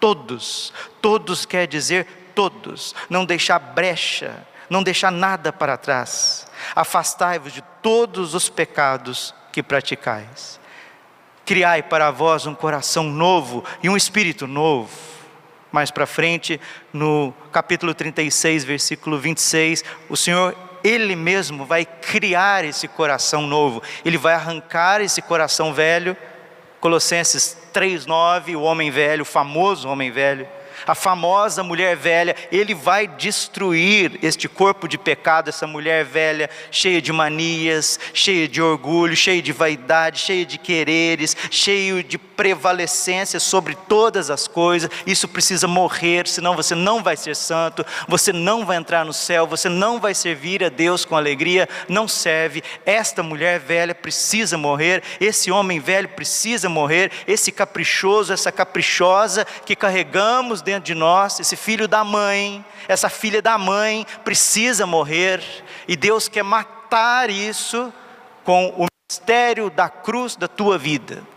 Todos, 0.00 0.72
todos 1.00 1.44
quer 1.44 1.66
dizer 1.66 2.06
todos, 2.34 2.94
não 3.08 3.24
deixar 3.24 3.58
brecha, 3.58 4.34
não 4.68 4.82
deixar 4.82 5.10
nada 5.10 5.52
para 5.52 5.76
trás. 5.76 6.46
Afastai-vos 6.74 7.52
de 7.52 7.62
todos 7.82 8.34
os 8.34 8.48
pecados 8.48 9.34
que 9.52 9.62
praticais. 9.62 10.58
Criai 11.44 11.82
para 11.82 12.10
vós 12.10 12.46
um 12.46 12.54
coração 12.54 13.04
novo 13.04 13.64
e 13.82 13.88
um 13.88 13.96
espírito 13.96 14.46
novo. 14.46 14.90
Mais 15.70 15.90
para 15.90 16.06
frente, 16.06 16.60
no 16.92 17.32
capítulo 17.50 17.94
36, 17.94 18.64
versículo 18.64 19.18
26, 19.18 19.84
o 20.08 20.16
Senhor 20.16 20.54
ele 20.82 21.14
mesmo 21.14 21.64
vai 21.64 21.84
criar 21.84 22.64
esse 22.64 22.88
coração 22.88 23.46
novo, 23.46 23.82
Ele 24.04 24.18
vai 24.18 24.34
arrancar 24.34 25.00
esse 25.00 25.22
coração 25.22 25.72
velho. 25.72 26.16
Colossenses 26.80 27.56
3,9, 27.72 28.56
o 28.56 28.62
homem 28.62 28.90
velho, 28.90 29.22
o 29.22 29.26
famoso 29.26 29.88
homem 29.88 30.10
velho, 30.10 30.48
a 30.86 30.94
famosa 30.94 31.62
mulher 31.62 31.96
velha, 31.96 32.34
ele 32.50 32.74
vai 32.74 33.06
destruir 33.06 34.18
este 34.22 34.48
corpo 34.48 34.88
de 34.88 34.98
pecado, 34.98 35.48
essa 35.48 35.66
mulher 35.66 36.04
velha, 36.04 36.50
cheia 36.70 37.00
de 37.00 37.12
manias, 37.12 38.00
cheia 38.12 38.48
de 38.48 38.60
orgulho, 38.60 39.16
cheia 39.16 39.40
de 39.40 39.52
vaidade, 39.52 40.18
cheia 40.18 40.44
de 40.44 40.58
quereres, 40.58 41.36
cheio 41.50 42.02
de 42.02 42.18
prevalecência 42.42 43.38
sobre 43.38 43.76
todas 43.76 44.28
as 44.28 44.48
coisas. 44.48 44.90
Isso 45.06 45.28
precisa 45.28 45.68
morrer, 45.68 46.26
senão 46.26 46.56
você 46.56 46.74
não 46.74 47.00
vai 47.00 47.16
ser 47.16 47.36
santo, 47.36 47.86
você 48.08 48.32
não 48.32 48.66
vai 48.66 48.78
entrar 48.78 49.04
no 49.04 49.12
céu, 49.12 49.46
você 49.46 49.68
não 49.68 50.00
vai 50.00 50.12
servir 50.12 50.64
a 50.64 50.68
Deus 50.68 51.04
com 51.04 51.14
alegria, 51.14 51.68
não 51.88 52.08
serve. 52.08 52.60
Esta 52.84 53.22
mulher 53.22 53.60
velha 53.60 53.94
precisa 53.94 54.58
morrer, 54.58 55.04
esse 55.20 55.52
homem 55.52 55.78
velho 55.78 56.08
precisa 56.08 56.68
morrer, 56.68 57.12
esse 57.28 57.52
caprichoso, 57.52 58.32
essa 58.32 58.50
caprichosa 58.50 59.44
que 59.64 59.76
carregamos 59.76 60.60
dentro 60.62 60.86
de 60.86 60.96
nós, 60.96 61.38
esse 61.38 61.54
filho 61.54 61.86
da 61.86 62.02
mãe, 62.02 62.64
essa 62.88 63.08
filha 63.08 63.40
da 63.40 63.56
mãe 63.56 64.04
precisa 64.24 64.84
morrer, 64.84 65.40
e 65.86 65.94
Deus 65.94 66.26
quer 66.26 66.42
matar 66.42 67.30
isso 67.30 67.92
com 68.42 68.66
o 68.76 68.86
mistério 69.08 69.70
da 69.70 69.88
cruz 69.88 70.34
da 70.34 70.48
tua 70.48 70.76
vida. 70.76 71.30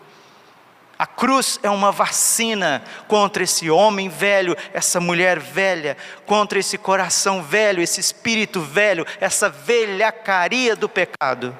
A 0.97 1.05
cruz 1.05 1.59
é 1.61 1.69
uma 1.69 1.91
vacina 1.91 2.81
contra 3.07 3.43
esse 3.43 3.69
homem 3.69 4.07
velho, 4.07 4.55
essa 4.73 4.99
mulher 4.99 5.39
velha, 5.39 5.97
contra 6.25 6.57
esse 6.57 6.77
coração 6.77 7.43
velho, 7.43 7.81
esse 7.81 7.99
espírito 7.99 8.61
velho, 8.61 9.05
essa 9.19 9.49
velhacaria 9.49 10.75
do 10.75 10.87
pecado. 10.87 11.57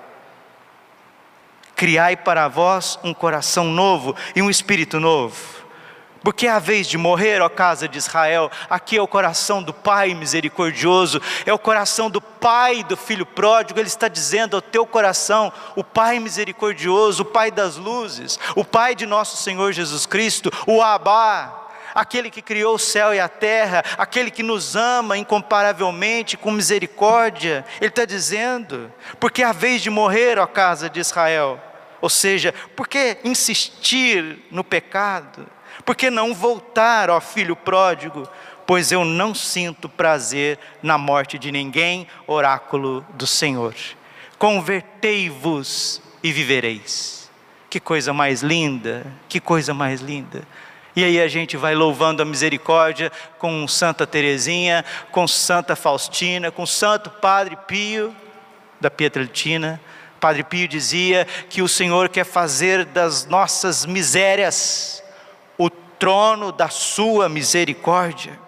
Criai 1.76 2.16
para 2.16 2.48
vós 2.48 2.98
um 3.04 3.14
coração 3.14 3.66
novo 3.66 4.16
e 4.34 4.42
um 4.42 4.50
espírito 4.50 5.00
novo. 5.02 5.65
Porque 6.26 6.48
é 6.48 6.50
a 6.50 6.58
vez 6.58 6.88
de 6.88 6.98
morrer, 6.98 7.40
ó 7.40 7.48
casa 7.48 7.88
de 7.88 8.00
Israel, 8.00 8.50
aqui 8.68 8.98
é 8.98 9.02
o 9.02 9.08
coração 9.08 9.62
do 9.62 9.72
Pai 9.72 10.16
misericordioso, 10.16 11.22
é 11.46 11.54
o 11.54 11.60
coração 11.60 12.10
do 12.10 12.20
Pai 12.20 12.84
do 12.84 12.98
filho 12.98 13.28
pródigo, 13.28 13.80
ele 13.80 13.88
está 13.88 14.08
dizendo 14.08 14.56
ao 14.56 14.62
teu 14.62 14.88
coração, 14.88 15.54
o 15.76 15.84
Pai 15.84 16.18
misericordioso, 16.18 17.22
o 17.22 17.26
Pai 17.26 17.52
das 17.52 17.76
luzes, 17.76 18.40
o 18.56 18.66
Pai 18.66 18.96
de 18.96 19.06
nosso 19.06 19.38
Senhor 19.38 19.72
Jesus 19.72 20.08
Cristo, 20.08 20.52
o 20.66 20.82
Abá, 20.82 21.68
aquele 21.94 22.32
que 22.32 22.42
criou 22.42 22.74
o 22.74 22.80
céu 22.80 23.14
e 23.14 23.20
a 23.20 23.30
terra, 23.30 23.84
aquele 23.96 24.32
que 24.32 24.42
nos 24.42 24.76
ama 24.76 25.16
incomparavelmente 25.20 26.38
com 26.38 26.50
misericórdia, 26.50 27.64
ele 27.80 27.92
está 27.92 28.04
dizendo, 28.04 28.92
porque 29.20 29.44
é 29.44 29.46
a 29.46 29.52
vez 29.52 29.80
de 29.80 29.92
morrer, 29.92 30.40
ó 30.40 30.48
casa 30.48 30.90
de 30.90 31.00
Israel, 31.00 31.62
ou 32.02 32.10
seja, 32.10 32.52
por 32.76 32.88
que 32.88 33.20
insistir 33.24 34.40
no 34.50 34.64
pecado? 34.64 35.54
Por 35.86 35.96
que 35.96 36.10
não 36.10 36.34
voltar, 36.34 37.10
ó 37.12 37.22
filho 37.22 37.56
pródigo? 37.56 38.28
Pois 38.66 38.92
eu 38.92 39.06
não 39.06 39.36
sinto 39.36 39.88
prazer 39.88 40.58
na 40.82 40.98
morte 40.98 41.38
de 41.38 41.52
ninguém, 41.52 42.08
oráculo 42.26 43.06
do 43.14 43.28
Senhor. 43.28 43.76
Convertei-vos 44.40 46.02
e 46.24 46.32
vivereis. 46.32 47.30
Que 47.70 47.80
coisa 47.80 48.12
mais 48.12 48.42
linda, 48.42 49.06
que 49.30 49.40
coisa 49.40 49.74
mais 49.74 50.02
linda. 50.02 50.42
E 50.96 51.04
aí 51.04 51.22
a 51.22 51.28
gente 51.28 51.58
vai 51.58 51.76
louvando 51.76 52.24
a 52.24 52.26
misericórdia 52.26 53.12
com 53.38 53.68
Santa 53.68 54.08
Teresinha, 54.08 54.84
com 55.12 55.28
Santa 55.28 55.76
Faustina, 55.76 56.50
com 56.50 56.66
Santo 56.66 57.10
Padre 57.10 57.56
Pio 57.68 58.16
da 58.80 58.90
Pietrelcina. 58.90 59.80
Padre 60.20 60.44
Pio 60.44 60.68
dizia 60.68 61.28
que 61.50 61.62
o 61.62 61.68
Senhor 61.68 62.10
quer 62.10 62.24
fazer 62.24 62.86
das 62.86 63.26
nossas 63.26 63.86
misérias 63.86 65.04
trono 66.06 66.52
da 66.52 66.70
sua 66.70 67.28
misericórdia. 67.28 68.40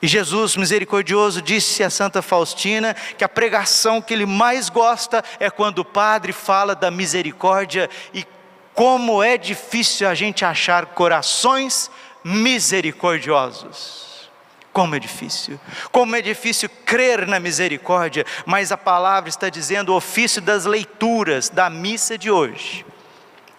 E 0.00 0.08
Jesus, 0.08 0.56
misericordioso, 0.56 1.42
disse 1.42 1.84
a 1.84 1.90
Santa 1.90 2.22
Faustina 2.22 2.96
que 3.18 3.22
a 3.22 3.28
pregação 3.28 4.00
que 4.00 4.14
ele 4.14 4.24
mais 4.24 4.70
gosta 4.70 5.22
é 5.38 5.50
quando 5.50 5.80
o 5.80 5.84
padre 5.84 6.32
fala 6.32 6.74
da 6.74 6.90
misericórdia 6.90 7.90
e 8.14 8.26
como 8.72 9.22
é 9.22 9.36
difícil 9.36 10.08
a 10.08 10.14
gente 10.14 10.42
achar 10.42 10.86
corações 10.86 11.90
misericordiosos. 12.24 14.30
Como 14.72 14.94
é 14.94 14.98
difícil, 14.98 15.60
como 15.92 16.16
é 16.16 16.22
difícil 16.22 16.70
crer 16.86 17.26
na 17.26 17.38
misericórdia, 17.38 18.24
mas 18.46 18.72
a 18.72 18.78
palavra 18.78 19.28
está 19.28 19.50
dizendo 19.50 19.92
o 19.92 19.96
ofício 19.96 20.40
das 20.40 20.64
leituras 20.64 21.50
da 21.50 21.68
missa 21.68 22.16
de 22.16 22.30
hoje 22.30 22.85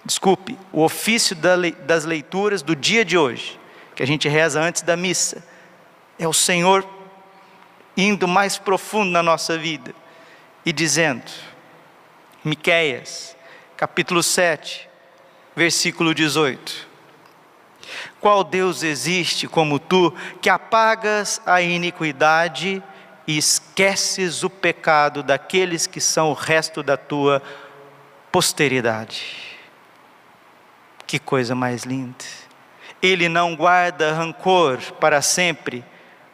desculpe, 0.07 0.57
o 0.71 0.83
ofício 0.83 1.35
das 1.35 2.05
leituras 2.05 2.61
do 2.61 2.75
dia 2.75 3.03
de 3.03 3.17
hoje, 3.17 3.59
que 3.93 4.01
a 4.01 4.07
gente 4.07 4.27
reza 4.29 4.61
antes 4.61 4.81
da 4.81 4.95
missa, 4.95 5.43
é 6.17 6.25
o 6.27 6.33
Senhor 6.33 6.87
indo 7.95 8.27
mais 8.27 8.57
profundo 8.57 9.11
na 9.11 9.21
nossa 9.21 9.57
vida 9.57 9.93
e 10.65 10.71
dizendo, 10.71 11.29
Miqueias, 12.43 13.35
capítulo 13.75 14.23
7, 14.23 14.87
versículo 15.55 16.15
18. 16.15 16.87
Qual 18.21 18.43
Deus 18.43 18.83
existe 18.83 19.47
como 19.47 19.77
tu, 19.77 20.13
que 20.41 20.49
apagas 20.49 21.41
a 21.45 21.61
iniquidade 21.61 22.81
e 23.27 23.37
esqueces 23.37 24.43
o 24.43 24.49
pecado 24.49 25.21
daqueles 25.21 25.85
que 25.85 25.99
são 25.99 26.29
o 26.29 26.33
resto 26.33 26.81
da 26.81 26.95
tua 26.95 27.41
posteridade? 28.31 29.56
Que 31.07 31.17
coisa 31.17 31.55
mais 31.55 31.83
linda. 31.83 32.25
Ele 33.01 33.29
não 33.29 33.55
guarda 33.55 34.13
rancor 34.13 34.79
para 34.99 35.21
sempre. 35.21 35.83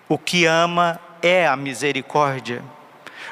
O 0.10 0.18
que 0.18 0.46
ama 0.46 1.00
é 1.22 1.48
a 1.48 1.56
misericórdia. 1.56 2.64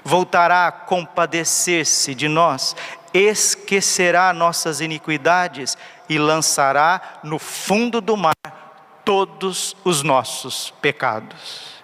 Voltará 0.04 0.68
a 0.68 0.72
compadecer-se 0.72 2.16
de 2.16 2.28
nós, 2.28 2.76
esquecerá 3.14 4.32
nossas 4.34 4.82
iniquidades 4.82 5.78
e 6.08 6.18
lançará 6.18 7.20
no 7.24 7.38
fundo 7.38 8.00
do 8.00 8.16
mar 8.16 8.34
todos 9.04 9.76
os 9.84 10.04
nossos 10.04 10.72
pecados. 10.82 11.82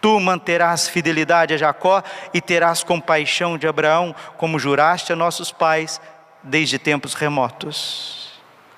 Tu 0.00 0.18
manterás 0.20 0.88
fidelidade 0.88 1.54
a 1.54 1.56
Jacó 1.56 2.02
e 2.32 2.40
terás 2.40 2.82
compaixão 2.82 3.58
de 3.58 3.66
Abraão, 3.66 4.14
como 4.36 4.58
juraste 4.58 5.12
a 5.12 5.16
nossos 5.16 5.52
pais 5.52 6.00
desde 6.42 6.78
tempos 6.78 7.14
remotos. 7.14 8.27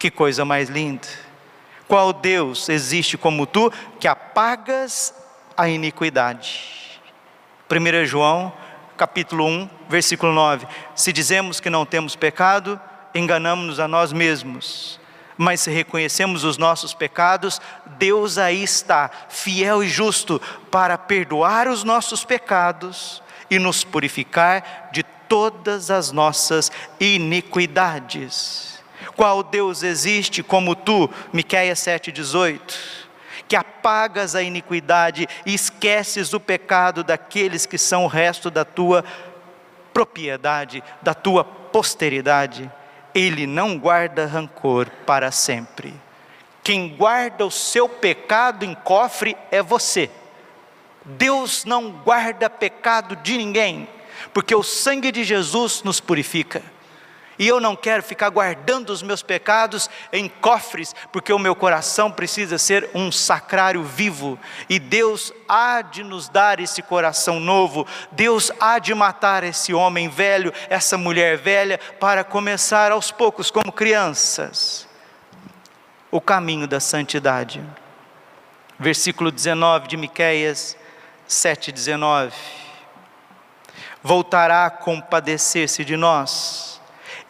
Que 0.01 0.11
coisa 0.11 0.47
mais 0.47 0.71
linda! 0.71 1.07
Qual 1.87 2.11
Deus 2.11 2.71
existe 2.71 3.19
como 3.19 3.45
tu 3.45 3.71
que 4.01 4.09
apagas 4.09 5.15
a 5.55 5.69
iniquidade? 5.69 6.99
1 7.71 8.07
João, 8.07 8.51
capítulo 8.97 9.45
1, 9.45 9.69
versículo 9.91 10.33
9. 10.33 10.67
Se 10.95 11.13
dizemos 11.13 11.61
que 11.61 11.69
não 11.69 11.85
temos 11.85 12.17
pecado, 12.17 12.81
enganamos-nos 13.15 13.79
a 13.79 13.87
nós 13.87 14.11
mesmos. 14.11 14.99
Mas 15.37 15.61
se 15.61 15.71
reconhecemos 15.71 16.45
os 16.45 16.57
nossos 16.57 16.95
pecados, 16.95 17.61
Deus 17.99 18.39
aí 18.39 18.63
está, 18.63 19.11
fiel 19.29 19.85
e 19.85 19.89
justo, 19.89 20.41
para 20.71 20.97
perdoar 20.97 21.69
os 21.69 21.85
nossos 21.85 22.25
pecados 22.25 23.23
e 23.51 23.59
nos 23.59 23.85
purificar 23.85 24.89
de 24.95 25.03
todas 25.03 25.91
as 25.91 26.11
nossas 26.11 26.73
iniquidades. 26.99 28.70
Qual 29.21 29.43
Deus 29.43 29.83
existe 29.83 30.43
como 30.43 30.75
tu? 30.75 31.11
Miqueias 31.31 31.79
7:18. 31.81 33.11
Que 33.47 33.55
apagas 33.55 34.35
a 34.35 34.43
iniquidade 34.43 35.29
e 35.45 35.53
esqueces 35.53 36.33
o 36.33 36.41
pecado 36.41 37.05
daqueles 37.05 37.67
que 37.67 37.77
são 37.77 38.05
o 38.05 38.09
resto 38.09 38.51
da 38.51 38.65
tua 38.65 39.05
propriedade, 39.93 40.83
da 41.03 41.13
tua 41.13 41.45
posteridade. 41.45 42.73
Ele 43.15 43.47
não 43.47 43.79
guarda 43.79 44.25
rancor 44.25 44.89
para 45.05 45.31
sempre. 45.31 45.93
Quem 46.65 46.97
guarda 46.97 47.45
o 47.45 47.51
seu 47.51 47.91
pecado 47.91 48.65
em 48.65 48.75
cofre 48.75 49.37
é 49.51 49.63
você. 49.63 50.09
Deus 51.05 51.67
não 51.67 51.91
guarda 51.91 52.49
pecado 52.49 53.17
de 53.17 53.37
ninguém. 53.37 53.87
porque 54.33 54.55
o 54.55 54.63
sangue 54.63 55.13
de 55.13 55.25
Jesus 55.25 55.83
nos 55.83 56.01
purifica. 56.01 56.63
E 57.41 57.49
eu 57.49 57.59
não 57.59 57.75
quero 57.75 58.03
ficar 58.03 58.29
guardando 58.29 58.91
os 58.91 59.03
meus 59.03 59.23
pecados 59.23 59.89
em 60.13 60.29
cofres, 60.29 60.95
porque 61.11 61.33
o 61.33 61.39
meu 61.39 61.57
coração 61.57 62.13
precisa 62.13 62.59
ser 62.59 62.91
um 62.95 63.11
sacrário 63.11 63.83
vivo. 63.83 64.39
E 64.69 64.79
Deus 64.79 65.33
há 65.49 65.81
de 65.81 66.05
nos 66.05 66.29
dar 66.29 66.61
esse 66.61 66.83
coração 66.83 67.41
novo. 67.41 67.87
Deus 68.13 68.53
há 68.61 68.79
de 68.79 68.95
matar 68.95 69.43
esse 69.43 69.73
homem 69.73 70.07
velho, 70.07 70.53
essa 70.69 70.99
mulher 70.99 71.39
velha, 71.39 71.81
para 71.99 72.23
começar 72.23 72.93
aos 72.93 73.11
poucos, 73.11 73.51
como 73.51 73.73
crianças, 73.73 74.87
o 76.11 76.21
caminho 76.21 76.69
da 76.69 76.79
santidade. 76.79 77.65
Versículo 78.79 79.31
19 79.31 79.89
de 79.89 79.97
Miqueias 79.97 80.77
7,19. 81.27 82.33
Voltará 84.03 84.67
a 84.67 84.71
compadecer-se 84.71 85.87
de 85.87 85.97
nós 85.97 86.70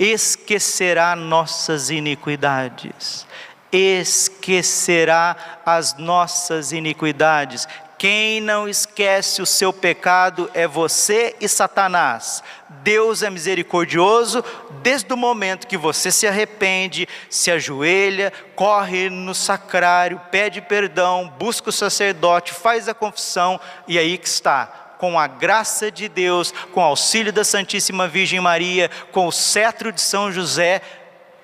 esquecerá 0.01 1.15
nossas 1.15 1.91
iniquidades, 1.91 3.27
esquecerá 3.71 5.37
as 5.67 5.99
nossas 5.99 6.73
iniquidades. 6.73 7.69
Quem 7.99 8.41
não 8.41 8.67
esquece 8.67 9.43
o 9.43 9.47
seu 9.47 9.75
pecado 9.75 10.51
é 10.55 10.67
você 10.67 11.37
e 11.39 11.47
Satanás. 11.47 12.43
Deus 12.83 13.23
é 13.23 13.29
misericordioso 13.29 14.43
desde 14.83 15.13
o 15.13 15.19
momento 15.19 15.67
que 15.67 15.77
você 15.77 16.11
se 16.11 16.27
arrepende, 16.27 17.07
se 17.29 17.51
ajoelha, 17.51 18.33
corre 18.57 19.11
no 19.11 19.35
sacrário, 19.35 20.19
pede 20.31 20.63
perdão, 20.63 21.31
busca 21.39 21.69
o 21.69 21.73
sacerdote, 21.73 22.55
faz 22.55 22.89
a 22.89 22.95
confissão 22.95 23.61
e 23.87 23.99
aí 23.99 24.17
que 24.17 24.29
está 24.29 24.90
com 25.01 25.19
a 25.19 25.27
graça 25.27 25.91
de 25.91 26.09
Deus, 26.09 26.53
com 26.73 26.81
o 26.81 26.85
auxílio 26.85 27.33
da 27.33 27.43
Santíssima 27.43 28.07
Virgem 28.07 28.39
Maria, 28.39 28.91
com 29.11 29.27
o 29.27 29.33
cetro 29.33 29.91
de 29.91 30.01
São 30.01 30.31
José, 30.31 30.83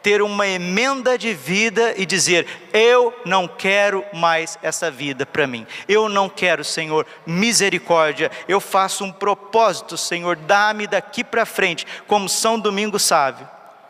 ter 0.02 0.20
uma 0.20 0.46
emenda 0.46 1.16
de 1.16 1.32
vida 1.32 1.94
e 1.96 2.04
dizer: 2.04 2.46
Eu 2.72 3.18
não 3.24 3.48
quero 3.48 4.04
mais 4.12 4.58
essa 4.62 4.90
vida 4.90 5.24
para 5.24 5.46
mim. 5.46 5.66
Eu 5.88 6.06
não 6.06 6.28
quero, 6.28 6.62
Senhor, 6.62 7.06
misericórdia. 7.26 8.30
Eu 8.46 8.60
faço 8.60 9.02
um 9.02 9.10
propósito, 9.10 9.96
Senhor, 9.96 10.36
dá-me 10.36 10.86
daqui 10.86 11.24
para 11.24 11.46
frente, 11.46 11.86
como 12.06 12.28
São 12.28 12.60
Domingo 12.60 12.98
sabe, 12.98 13.44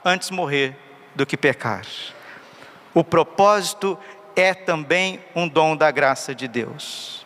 antes 0.04 0.30
morrer 0.30 0.76
do 1.14 1.26
que 1.26 1.36
pecar. 1.36 1.84
O 2.94 3.02
propósito 3.02 3.98
é 4.36 4.54
também 4.54 5.20
um 5.34 5.48
dom 5.48 5.76
da 5.76 5.90
graça 5.90 6.32
de 6.34 6.46
Deus 6.46 7.25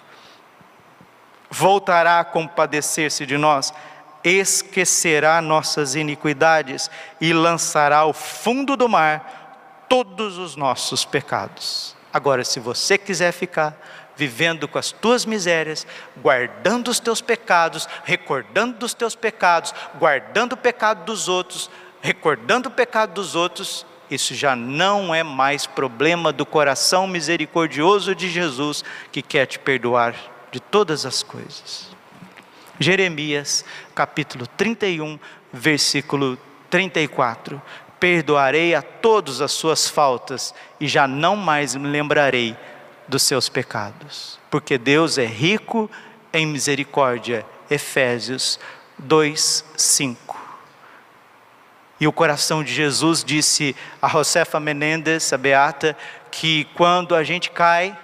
voltará 1.51 2.21
a 2.21 2.25
compadecer-se 2.25 3.27
de 3.27 3.37
nós, 3.37 3.75
esquecerá 4.23 5.41
nossas 5.43 5.95
iniquidades 5.95 6.91
e 7.21 7.33
lançará 7.33 7.99
ao 7.99 8.13
fundo 8.13 8.77
do 8.77 8.89
mar 8.89 9.87
todos 9.89 10.39
os 10.39 10.55
nossos 10.55 11.05
pecados. 11.05 11.97
Agora, 12.13 12.45
se 12.45 12.61
você 12.61 12.97
quiser 12.97 13.33
ficar 13.33 13.77
vivendo 14.17 14.69
com 14.69 14.79
as 14.79 14.93
tuas 14.93 15.25
misérias, 15.25 15.87
guardando 16.19 16.89
os 16.89 17.01
teus 17.01 17.21
pecados, 17.21 17.89
recordando 18.05 18.79
dos 18.79 18.93
teus 18.93 19.15
pecados, 19.15 19.75
guardando 19.99 20.53
o 20.53 20.57
pecado 20.57 21.05
dos 21.05 21.29
outros, 21.29 21.71
recordando 22.03 22.69
o 22.69 22.73
pecado 22.73 23.15
dos 23.15 23.35
outros, 23.35 23.87
isso 24.11 24.35
já 24.35 24.55
não 24.55 25.15
é 25.15 25.23
mais 25.23 25.67
problema 25.67 26.33
do 26.33 26.45
coração 26.45 27.07
misericordioso 27.07 28.15
de 28.15 28.29
Jesus 28.29 28.85
que 29.11 29.23
quer 29.23 29.47
te 29.47 29.59
perdoar 29.59 30.15
de 30.51 30.61
todas 30.61 31.07
as 31.07 31.23
coisas. 31.23 31.91
Jeremias, 32.79 33.65
capítulo 33.95 34.47
31, 34.47 35.19
versículo 35.53 36.39
34. 36.71 37.61
Perdoarei 37.99 38.75
a 38.75 38.81
todos 38.81 39.43
as 39.43 39.53
suas 39.53 39.89
faltas 39.89 40.55
e 40.81 40.89
já 40.89 41.07
não 41.07 41.37
mais 41.37 41.75
me 41.75 41.87
lembrarei 41.87 42.57
dos 43.07 43.23
seus 43.23 43.49
pecados, 43.49 44.39
porque 44.51 44.79
Deus 44.79 45.19
é 45.19 45.27
rico 45.27 45.91
em 46.33 46.47
misericórdia. 46.47 47.45
Efésios 47.69 48.59
2, 48.99 49.65
5. 49.77 50.41
E 52.01 52.07
o 52.07 52.13
coração 52.13 52.65
de 52.65 52.73
Jesus 52.73 53.23
disse 53.23 53.77
a 54.01 54.09
Josefa 54.09 54.59
Menendez, 54.59 55.33
a 55.33 55.37
beata, 55.37 55.95
que 56.31 56.65
quando 56.75 57.15
a 57.15 57.23
gente 57.23 57.51
cai, 57.51 57.97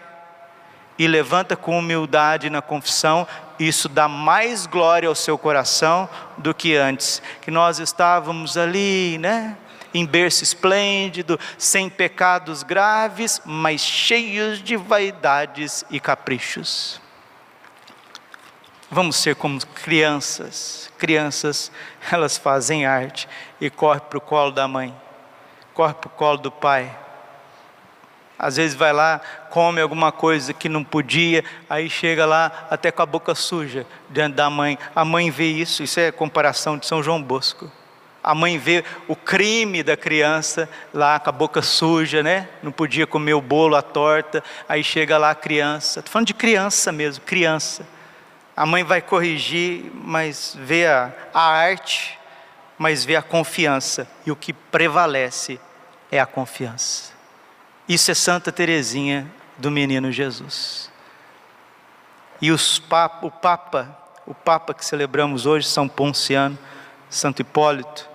e 0.98 1.06
levanta 1.06 1.56
com 1.56 1.78
humildade 1.78 2.48
na 2.50 2.62
confissão, 2.62 3.26
isso 3.58 3.88
dá 3.88 4.08
mais 4.08 4.66
glória 4.66 5.08
ao 5.08 5.14
seu 5.14 5.36
coração 5.38 6.08
do 6.38 6.54
que 6.54 6.76
antes, 6.76 7.22
que 7.40 7.50
nós 7.50 7.78
estávamos 7.78 8.56
ali, 8.56 9.18
né? 9.18 9.56
Em 9.94 10.04
berço 10.04 10.42
esplêndido, 10.42 11.38
sem 11.56 11.88
pecados 11.88 12.62
graves, 12.62 13.40
mas 13.44 13.80
cheios 13.80 14.62
de 14.62 14.76
vaidades 14.76 15.84
e 15.90 15.98
caprichos. 15.98 17.00
Vamos 18.90 19.16
ser 19.16 19.34
como 19.34 19.58
crianças. 19.66 20.92
Crianças, 20.98 21.72
elas 22.10 22.36
fazem 22.36 22.84
arte 22.84 23.28
e 23.60 23.70
correm 23.70 24.02
para 24.08 24.18
o 24.18 24.20
colo 24.20 24.50
da 24.50 24.68
mãe, 24.68 24.94
correm 25.72 25.94
para 25.94 26.08
o 26.08 26.10
colo 26.10 26.38
do 26.38 26.50
pai 26.50 26.94
às 28.38 28.56
vezes 28.56 28.76
vai 28.76 28.92
lá, 28.92 29.20
come 29.50 29.80
alguma 29.80 30.12
coisa 30.12 30.52
que 30.52 30.68
não 30.68 30.84
podia, 30.84 31.42
aí 31.68 31.88
chega 31.88 32.26
lá 32.26 32.66
até 32.70 32.90
com 32.90 33.02
a 33.02 33.06
boca 33.06 33.34
suja 33.34 33.86
diante 34.10 34.34
da 34.34 34.50
mãe. 34.50 34.78
A 34.94 35.04
mãe 35.04 35.30
vê 35.30 35.46
isso, 35.46 35.82
isso 35.82 35.98
é 35.98 36.12
comparação 36.12 36.76
de 36.76 36.86
São 36.86 37.02
João 37.02 37.22
Bosco. 37.22 37.70
A 38.22 38.34
mãe 38.34 38.58
vê 38.58 38.84
o 39.06 39.14
crime 39.14 39.84
da 39.84 39.96
criança 39.96 40.68
lá 40.92 41.18
com 41.20 41.30
a 41.30 41.32
boca 41.32 41.62
suja, 41.62 42.24
né? 42.24 42.48
Não 42.60 42.72
podia 42.72 43.06
comer 43.06 43.34
o 43.34 43.40
bolo, 43.40 43.76
a 43.76 43.82
torta. 43.82 44.42
Aí 44.68 44.82
chega 44.82 45.16
lá 45.16 45.30
a 45.30 45.34
criança. 45.34 46.00
Estou 46.00 46.12
falando 46.12 46.26
de 46.26 46.34
criança 46.34 46.90
mesmo, 46.90 47.24
criança. 47.24 47.86
A 48.56 48.66
mãe 48.66 48.82
vai 48.82 49.00
corrigir, 49.00 49.92
mas 49.94 50.58
vê 50.60 50.86
a, 50.88 51.12
a 51.32 51.40
arte, 51.40 52.18
mas 52.76 53.04
vê 53.04 53.14
a 53.14 53.22
confiança. 53.22 54.08
E 54.26 54.32
o 54.32 54.36
que 54.36 54.52
prevalece 54.52 55.60
é 56.10 56.18
a 56.18 56.26
confiança. 56.26 57.15
Isso 57.88 58.10
é 58.10 58.14
Santa 58.14 58.50
Teresinha 58.50 59.32
do 59.56 59.70
Menino 59.70 60.10
Jesus. 60.10 60.90
E 62.42 62.50
o 62.50 62.56
Papa, 62.88 63.96
o 64.26 64.34
Papa 64.34 64.74
que 64.74 64.84
celebramos 64.84 65.46
hoje, 65.46 65.68
São 65.68 65.88
Ponciano, 65.88 66.58
Santo 67.08 67.42
Hipólito. 67.42 68.08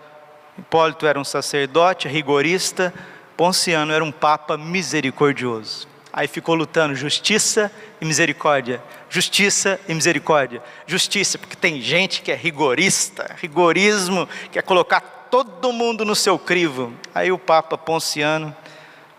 Hipólito 0.58 1.08
era 1.08 1.18
um 1.18 1.24
sacerdote 1.24 2.10
rigorista, 2.10 2.94
Ponciano 3.38 3.94
era 3.94 4.04
um 4.04 4.12
Papa 4.12 4.58
misericordioso. 4.58 5.88
Aí 6.12 6.28
ficou 6.28 6.54
lutando 6.54 6.94
justiça 6.94 7.72
e 8.02 8.06
misericórdia, 8.06 8.84
justiça 9.10 9.80
e 9.88 9.94
misericórdia, 9.94 10.62
justiça, 10.86 11.38
porque 11.38 11.56
tem 11.56 11.80
gente 11.80 12.22
que 12.22 12.30
é 12.30 12.36
rigorista, 12.36 13.34
rigorismo, 13.40 14.28
quer 14.52 14.64
colocar 14.64 15.00
todo 15.32 15.72
mundo 15.72 16.04
no 16.04 16.14
seu 16.14 16.38
crivo. 16.38 16.94
Aí 17.16 17.32
o 17.32 17.40
Papa 17.40 17.78
Ponciano 17.78 18.54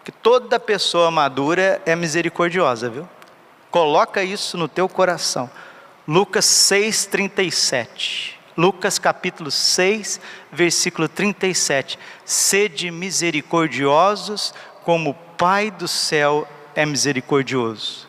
que 0.05 0.11
toda 0.11 0.59
pessoa 0.59 1.11
madura 1.11 1.81
é 1.87 1.95
misericordiosa, 1.95 2.91
viu? 2.91 3.09
Coloca 3.71 4.23
isso 4.23 4.59
no 4.59 4.69
teu 4.69 4.89
coração. 4.89 5.51
Lucas 6.07 6.45
6:37. 6.45 8.39
Lucas 8.57 8.99
capítulo 8.99 9.51
6, 9.51 10.21
versículo 10.51 11.09
37. 11.09 11.99
Sede 12.25 12.91
misericordiosos, 12.91 14.53
como 14.85 15.11
o 15.11 15.15
Pai 15.15 15.71
do 15.71 15.89
céu 15.89 16.47
é 16.75 16.85
misericordioso. 16.85 18.09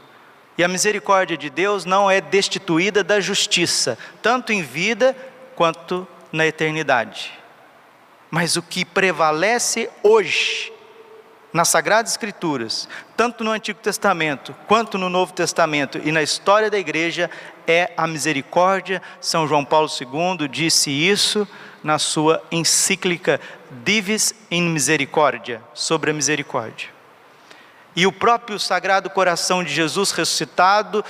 E 0.58 0.64
a 0.64 0.68
misericórdia 0.68 1.38
de 1.38 1.50
Deus 1.50 1.86
não 1.86 2.12
é 2.12 2.20
destituída 2.20 3.04
da 3.04 3.20
justiça, 3.20 3.98
tanto 4.22 4.52
em 4.52 4.62
vida 4.62 5.16
quanto 5.56 6.08
na 6.32 6.46
eternidade. 6.46 7.32
Mas 8.30 8.56
o 8.56 8.62
que 8.62 8.84
prevalece 8.84 9.90
hoje 10.04 10.73
nas 11.54 11.70
Sagradas 11.70 12.12
Escrituras, 12.12 12.89
tanto 13.16 13.44
no 13.44 13.52
Antigo 13.52 13.80
Testamento 13.80 14.56
quanto 14.68 14.98
no 14.98 15.08
Novo 15.08 15.32
Testamento 15.32 16.02
e 16.04 16.12
na 16.12 16.24
história 16.24 16.70
da 16.70 16.80
igreja, 16.80 17.30
é 17.68 17.94
a 17.96 18.08
misericórdia. 18.08 19.02
São 19.22 19.48
João 19.48 19.63
Paulo 19.63 19.88
II 19.88 20.48
disse 20.48 20.89
isso 20.89 21.48
na 21.84 22.00
sua 22.00 22.42
encíclica 22.52 23.39
Divis 23.84 24.34
in 24.50 24.70
Misericordia, 24.70 25.62
sobre 25.74 26.10
a 26.10 26.13
misericórdia. 26.13 26.89
E 27.96 28.08
o 28.08 28.12
próprio 28.12 28.60
Sagrado 28.60 29.10
Coração 29.10 29.63
de 29.63 29.72
Jesus 29.72 30.12
ressuscitado, 30.12 31.06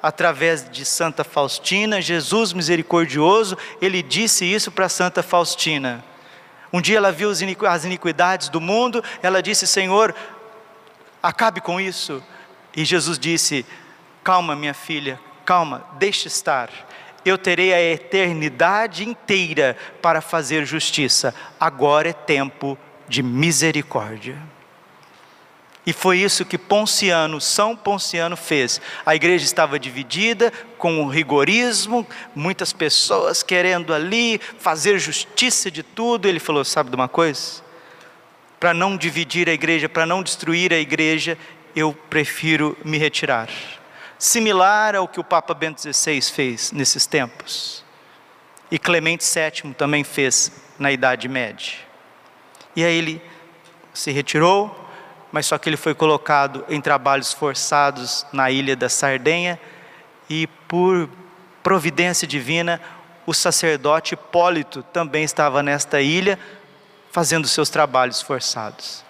através 0.00 0.70
de 0.70 0.84
Santa 0.84 1.24
Faustina, 1.24 2.00
Jesus 2.00 2.52
misericordioso, 2.52 3.58
ele 3.80 4.00
disse 4.02 4.44
isso 4.44 4.70
para 4.70 4.88
Santa 4.88 5.22
Faustina. 5.22 6.04
Um 6.72 6.80
dia 6.80 6.98
ela 6.98 7.10
viu 7.10 7.30
as 7.30 7.84
iniquidades 7.84 8.48
do 8.48 8.60
mundo, 8.60 9.02
ela 9.22 9.42
disse: 9.42 9.66
Senhor, 9.66 10.14
acabe 11.22 11.60
com 11.60 11.80
isso. 11.80 12.22
E 12.76 12.84
Jesus 12.84 13.18
disse: 13.18 13.64
Calma, 14.22 14.54
minha 14.54 14.74
filha, 14.74 15.18
calma, 15.44 15.86
deixe 15.98 16.28
estar. 16.28 16.70
eu 17.24 17.36
terei 17.36 17.74
a 17.74 17.80
eternidade 17.80 19.06
inteira 19.06 19.76
para 20.00 20.20
fazer 20.20 20.64
justiça. 20.64 21.34
Agora 21.58 22.08
é 22.08 22.12
tempo 22.12 22.78
de 23.08 23.22
misericórdia. 23.22 24.38
E 25.88 25.92
foi 25.94 26.18
isso 26.18 26.44
que 26.44 26.58
Ponciano, 26.58 27.40
São 27.40 27.74
Ponciano 27.74 28.36
fez. 28.36 28.78
A 29.06 29.16
igreja 29.16 29.46
estava 29.46 29.78
dividida 29.78 30.52
com 30.76 31.02
o 31.02 31.08
rigorismo, 31.08 32.06
muitas 32.34 32.74
pessoas 32.74 33.42
querendo 33.42 33.94
ali 33.94 34.38
fazer 34.58 34.98
justiça 34.98 35.70
de 35.70 35.82
tudo. 35.82 36.28
Ele 36.28 36.38
falou: 36.38 36.62
Sabe 36.62 36.90
de 36.90 36.94
uma 36.94 37.08
coisa? 37.08 37.62
Para 38.60 38.74
não 38.74 38.98
dividir 38.98 39.48
a 39.48 39.52
igreja, 39.54 39.88
para 39.88 40.04
não 40.04 40.22
destruir 40.22 40.74
a 40.74 40.78
igreja, 40.78 41.38
eu 41.74 41.94
prefiro 42.10 42.76
me 42.84 42.98
retirar. 42.98 43.48
Similar 44.18 44.94
ao 44.94 45.08
que 45.08 45.18
o 45.18 45.24
Papa 45.24 45.54
Bento 45.54 45.80
XVI 45.80 46.20
fez 46.20 46.70
nesses 46.70 47.06
tempos. 47.06 47.82
E 48.70 48.78
Clemente 48.78 49.24
VII 49.24 49.72
também 49.72 50.04
fez 50.04 50.52
na 50.78 50.92
Idade 50.92 51.28
Média. 51.28 51.76
E 52.76 52.84
aí 52.84 52.94
ele 52.94 53.22
se 53.94 54.10
retirou, 54.10 54.86
mas 55.32 55.46
só 55.46 55.58
que 55.58 55.68
ele 55.68 55.76
foi 55.76 55.94
colocado 55.94 56.64
em 56.68 56.80
trabalhos 56.80 57.32
forçados 57.32 58.26
na 58.32 58.50
ilha 58.50 58.74
da 58.74 58.88
Sardenha 58.88 59.60
e 60.28 60.46
por 60.66 61.08
providência 61.62 62.26
divina, 62.26 62.80
o 63.26 63.34
sacerdote 63.34 64.14
Hipólito 64.14 64.82
também 64.82 65.24
estava 65.24 65.62
nesta 65.62 66.00
ilha 66.00 66.38
fazendo 67.10 67.48
seus 67.48 67.68
trabalhos 67.68 68.22
forçados. 68.22 69.04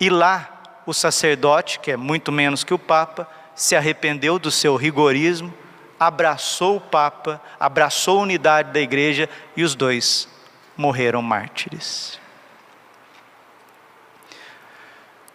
E 0.00 0.10
lá 0.10 0.82
o 0.86 0.92
sacerdote, 0.92 1.80
que 1.80 1.90
é 1.90 1.96
muito 1.96 2.30
menos 2.30 2.62
que 2.62 2.74
o 2.74 2.78
papa, 2.78 3.28
se 3.54 3.74
arrependeu 3.74 4.38
do 4.38 4.50
seu 4.50 4.76
rigorismo, 4.76 5.52
abraçou 5.98 6.76
o 6.76 6.80
papa, 6.80 7.40
abraçou 7.58 8.20
a 8.20 8.22
unidade 8.22 8.72
da 8.72 8.80
igreja 8.80 9.28
e 9.56 9.64
os 9.64 9.74
dois 9.74 10.28
morreram 10.76 11.22
mártires. 11.22 12.20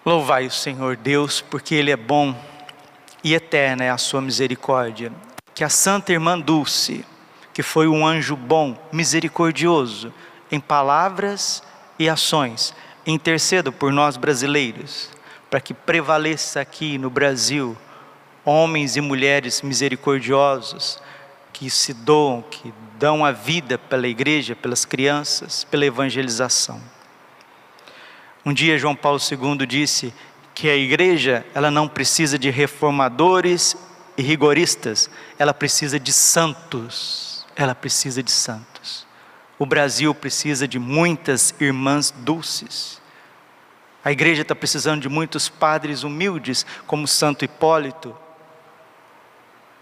Louvai 0.03 0.47
o 0.47 0.51
Senhor 0.51 0.95
Deus, 0.95 1.41
porque 1.41 1.75
Ele 1.75 1.91
é 1.91 1.95
bom 1.95 2.35
e 3.23 3.35
eterna 3.35 3.83
é 3.83 3.89
a 3.91 3.99
sua 3.99 4.19
misericórdia. 4.19 5.11
Que 5.53 5.63
a 5.63 5.69
Santa 5.69 6.11
Irmã 6.11 6.39
Dulce, 6.39 7.05
que 7.53 7.61
foi 7.61 7.87
um 7.87 8.05
anjo 8.05 8.35
bom, 8.35 8.75
misericordioso, 8.91 10.11
em 10.51 10.59
palavras 10.59 11.61
e 11.99 12.09
ações, 12.09 12.73
interceda 13.05 13.71
por 13.71 13.93
nós 13.93 14.17
brasileiros, 14.17 15.11
para 15.51 15.61
que 15.61 15.73
prevaleça 15.73 16.59
aqui 16.59 16.97
no 16.97 17.11
Brasil 17.11 17.77
homens 18.43 18.95
e 18.95 19.01
mulheres 19.01 19.61
misericordiosos 19.61 20.99
que 21.53 21.69
se 21.69 21.93
doam, 21.93 22.41
que 22.41 22.73
dão 22.97 23.23
a 23.23 23.31
vida 23.31 23.77
pela 23.77 24.07
igreja, 24.07 24.55
pelas 24.55 24.83
crianças, 24.83 25.63
pela 25.63 25.85
evangelização. 25.85 26.81
Um 28.45 28.53
dia 28.53 28.77
João 28.77 28.95
Paulo 28.95 29.19
II 29.19 29.65
disse 29.65 30.13
que 30.53 30.69
a 30.69 30.75
igreja, 30.75 31.45
ela 31.53 31.69
não 31.71 31.87
precisa 31.87 32.37
de 32.37 32.49
reformadores 32.49 33.75
e 34.17 34.21
rigoristas, 34.21 35.09
ela 35.37 35.53
precisa 35.53 35.99
de 35.99 36.11
santos. 36.11 37.45
Ela 37.55 37.75
precisa 37.75 38.23
de 38.23 38.31
santos. 38.31 39.05
O 39.59 39.65
Brasil 39.65 40.13
precisa 40.15 40.67
de 40.67 40.79
muitas 40.79 41.53
irmãs 41.59 42.11
dulces. 42.11 42.99
A 44.03 44.11
igreja 44.11 44.41
está 44.41 44.55
precisando 44.55 45.01
de 45.01 45.09
muitos 45.09 45.47
padres 45.47 46.03
humildes, 46.03 46.65
como 46.87 47.07
Santo 47.07 47.45
Hipólito, 47.45 48.15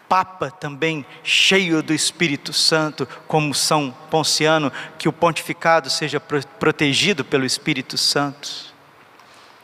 Papa 0.09 0.49
também 0.49 1.05
cheio 1.23 1.83
do 1.83 1.93
Espírito 1.93 2.51
Santo, 2.51 3.07
como 3.27 3.53
São 3.53 3.95
Ponciano, 4.09 4.73
que 4.97 5.07
o 5.07 5.13
pontificado 5.13 5.87
seja 5.87 6.19
protegido 6.19 7.23
pelo 7.23 7.45
Espírito 7.45 7.95
Santo. 7.95 8.73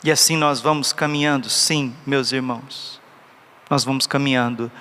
E 0.03 0.11
assim 0.11 0.37
nós 0.37 0.61
vamos 0.61 0.93
caminhando, 0.93 1.49
sim, 1.49 1.95
meus 2.05 2.31
irmãos, 2.31 3.01
nós 3.67 3.83
vamos 3.83 4.05
caminhando 4.05 4.71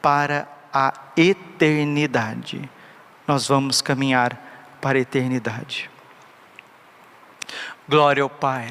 para 0.00 0.48
a 0.72 0.94
eternidade. 1.16 2.70
Nós 3.26 3.48
vamos 3.48 3.82
caminhar 3.82 4.78
para 4.80 4.96
a 4.96 5.00
eternidade. 5.00 5.90
Glória 7.88 8.22
ao 8.22 8.30
Pai, 8.30 8.70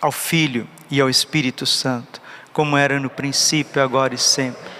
ao 0.00 0.12
Filho 0.12 0.68
e 0.88 1.00
ao 1.00 1.10
Espírito 1.10 1.66
Santo, 1.66 2.22
como 2.52 2.76
era 2.76 3.00
no 3.00 3.10
princípio, 3.10 3.82
agora 3.82 4.14
e 4.14 4.18
sempre 4.18 4.79